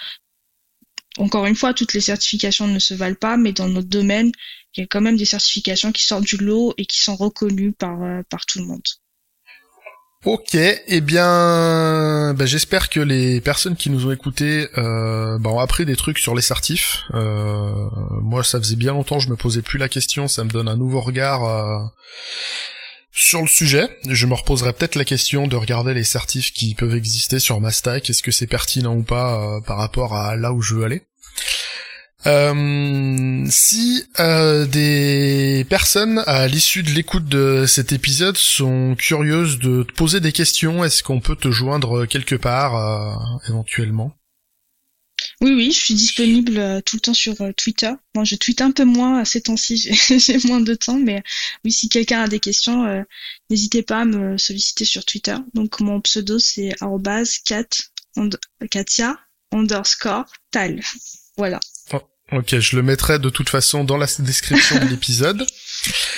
encore 1.20 1.46
une 1.46 1.56
fois, 1.56 1.74
toutes 1.74 1.94
les 1.94 2.02
certifications 2.02 2.68
ne 2.68 2.80
se 2.80 2.94
valent 2.94 3.16
pas, 3.20 3.38
mais 3.38 3.52
dans 3.52 3.68
notre 3.68 3.90
domaine, 3.90 4.32
il 4.76 4.82
y 4.82 4.84
a 4.84 4.88
quand 4.88 5.02
même 5.02 5.18
des 5.18 5.26
certifications 5.26 5.92
qui 5.92 6.06
sortent 6.06 6.24
du 6.24 6.38
lot 6.38 6.74
et 6.78 6.86
qui 6.86 7.00
sont 7.00 7.16
reconnues 7.16 7.74
par, 7.74 8.02
euh, 8.02 8.22
par 8.30 8.46
tout 8.46 8.60
le 8.60 8.66
monde. 8.66 8.82
Ok, 10.26 10.54
eh 10.56 11.02
bien, 11.02 12.34
ben, 12.34 12.46
j'espère 12.46 12.90
que 12.90 13.00
les 13.00 13.40
personnes 13.40 13.78
qui 13.78 13.90
nous 13.90 14.06
ont 14.06 14.12
écoutés 14.12 14.68
euh, 14.78 15.38
ben, 15.40 15.50
ont 15.50 15.60
appris 15.60 15.86
des 15.86 15.96
trucs 15.96 16.20
sur 16.20 16.36
les 16.36 16.42
certifs. 16.42 17.04
Euh, 17.14 17.74
moi, 18.22 18.44
ça 18.44 18.60
faisait 18.60 18.76
bien 18.76 18.92
longtemps, 18.92 19.20
je 19.20 19.30
me 19.30 19.38
posais 19.38 19.62
plus 19.62 19.80
la 19.80 19.88
question, 19.88 20.28
ça 20.28 20.44
me 20.44 20.50
donne 20.50 20.68
un 20.68 20.76
nouveau 20.76 21.00
regard 21.00 21.46
euh, 21.46 21.80
sur 23.12 23.42
le 23.42 23.48
sujet. 23.48 23.90
Je 24.10 24.26
me 24.26 24.34
reposerai 24.34 24.74
peut-être 24.74 24.96
la 24.96 25.06
question 25.06 25.48
de 25.48 25.56
regarder 25.56 25.94
les 25.94 26.04
certifs 26.04 26.52
qui 26.52 26.76
peuvent 26.76 26.96
exister 26.96 27.40
sur 27.40 27.62
ma 27.62 27.72
stack. 27.72 28.10
Est-ce 28.10 28.22
que 28.22 28.32
c'est 28.32 28.48
pertinent 28.48 28.96
ou 28.98 29.04
pas 29.04 29.62
par 29.66 29.78
rapport 29.78 30.16
à 30.16 30.36
là 30.36 30.52
où 30.52 30.62
je 30.62 30.76
veux 30.76 30.84
aller? 30.84 31.04
Euh, 32.26 33.46
si 33.50 34.04
euh, 34.20 34.66
des 34.66 35.66
personnes 35.70 36.22
à 36.28 36.48
l'issue 36.48 36.84
de 36.84 36.90
l'écoute 36.90 37.26
de 37.26 37.66
cet 37.66 37.94
épisode 37.94 38.38
sont 38.38 38.96
curieuses 38.98 39.58
de 39.60 39.84
te 39.84 39.94
poser 39.94 40.20
des 40.20 40.34
questions, 40.34 40.84
est-ce 40.84 41.02
qu'on 41.02 41.22
peut 41.22 41.38
te 41.38 41.50
joindre 41.50 42.06
quelque 42.06 42.36
part 42.36 42.76
euh, 42.76 43.16
éventuellement? 43.48 44.12
Oui, 45.42 45.54
oui, 45.54 45.72
je 45.72 45.80
suis 45.80 45.94
disponible 45.94 46.82
tout 46.86 46.98
le 46.98 47.00
temps 47.00 47.14
sur 47.14 47.36
Twitter. 47.56 47.92
Bon, 48.14 48.26
je 48.26 48.36
tweete 48.36 48.62
un 48.62 48.72
peu 48.72 48.84
moins 48.84 49.20
à 49.20 49.26
ces 49.26 49.42
temps-ci, 49.42 49.78
j'ai 50.20 50.38
moins 50.46 50.60
de 50.60 50.76
temps, 50.76 51.00
mais 51.00 51.24
oui, 51.64 51.72
si 51.72 51.88
quelqu'un 51.88 52.24
a 52.24 52.28
des 52.28 52.42
questions, 52.42 53.06
n'hésitez 53.50 53.82
pas 53.82 54.02
à 54.02 54.06
me 54.06 54.38
solliciter 54.38 54.84
sur 54.84 55.06
Twitter. 55.06 55.36
Donc 55.54 55.80
mon 55.80 56.02
pseudo 56.02 56.40
c'est 56.40 56.76
@cat 57.46 57.68
Katia 58.70 59.18
underscore 59.54 60.26
tal. 60.52 60.82
Voilà. 61.38 61.62
Ok, 62.32 62.60
je 62.60 62.76
le 62.76 62.84
mettrai 62.84 63.18
de 63.18 63.30
toute 63.30 63.50
façon 63.50 63.84
dans 63.84 63.98
la 63.98 64.06
description 64.20 64.80
de 64.80 64.86
l'épisode. 64.86 65.46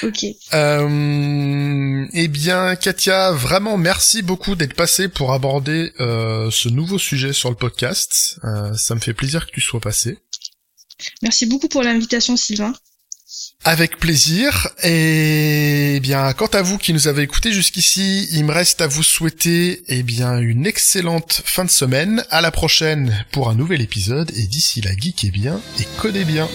Ok. 0.01 0.25
Euh, 0.53 2.07
eh 2.13 2.27
bien, 2.27 2.75
Katia, 2.75 3.31
vraiment 3.31 3.77
merci 3.77 4.23
beaucoup 4.23 4.55
d'être 4.55 4.73
passée 4.73 5.07
pour 5.07 5.33
aborder 5.33 5.93
euh, 5.99 6.49
ce 6.49 6.67
nouveau 6.67 6.97
sujet 6.97 7.31
sur 7.31 7.51
le 7.51 7.55
podcast. 7.55 8.39
Euh, 8.43 8.73
ça 8.73 8.95
me 8.95 8.99
fait 8.99 9.13
plaisir 9.13 9.45
que 9.45 9.51
tu 9.51 9.61
sois 9.61 9.79
passé. 9.79 10.17
Merci 11.21 11.45
beaucoup 11.45 11.67
pour 11.67 11.83
l'invitation, 11.83 12.35
Sylvain. 12.35 12.73
Avec 13.63 13.99
plaisir. 13.99 14.69
Et 14.83 15.95
eh 15.95 15.99
bien, 15.99 16.33
quant 16.33 16.47
à 16.47 16.63
vous 16.63 16.79
qui 16.79 16.93
nous 16.93 17.07
avez 17.07 17.21
écoutés 17.21 17.51
jusqu'ici, 17.51 18.27
il 18.31 18.45
me 18.45 18.51
reste 18.51 18.81
à 18.81 18.87
vous 18.87 19.03
souhaiter 19.03 19.83
eh 19.87 20.01
bien 20.01 20.39
une 20.39 20.65
excellente 20.65 21.43
fin 21.45 21.63
de 21.63 21.69
semaine. 21.69 22.23
À 22.31 22.41
la 22.41 22.49
prochaine 22.49 23.25
pour 23.31 23.49
un 23.49 23.55
nouvel 23.55 23.81
épisode. 23.81 24.31
Et 24.35 24.47
d'ici 24.47 24.81
là, 24.81 24.91
geekez 24.97 25.29
bien 25.29 25.61
et 25.79 25.85
codez 25.99 26.25
bien. 26.25 26.47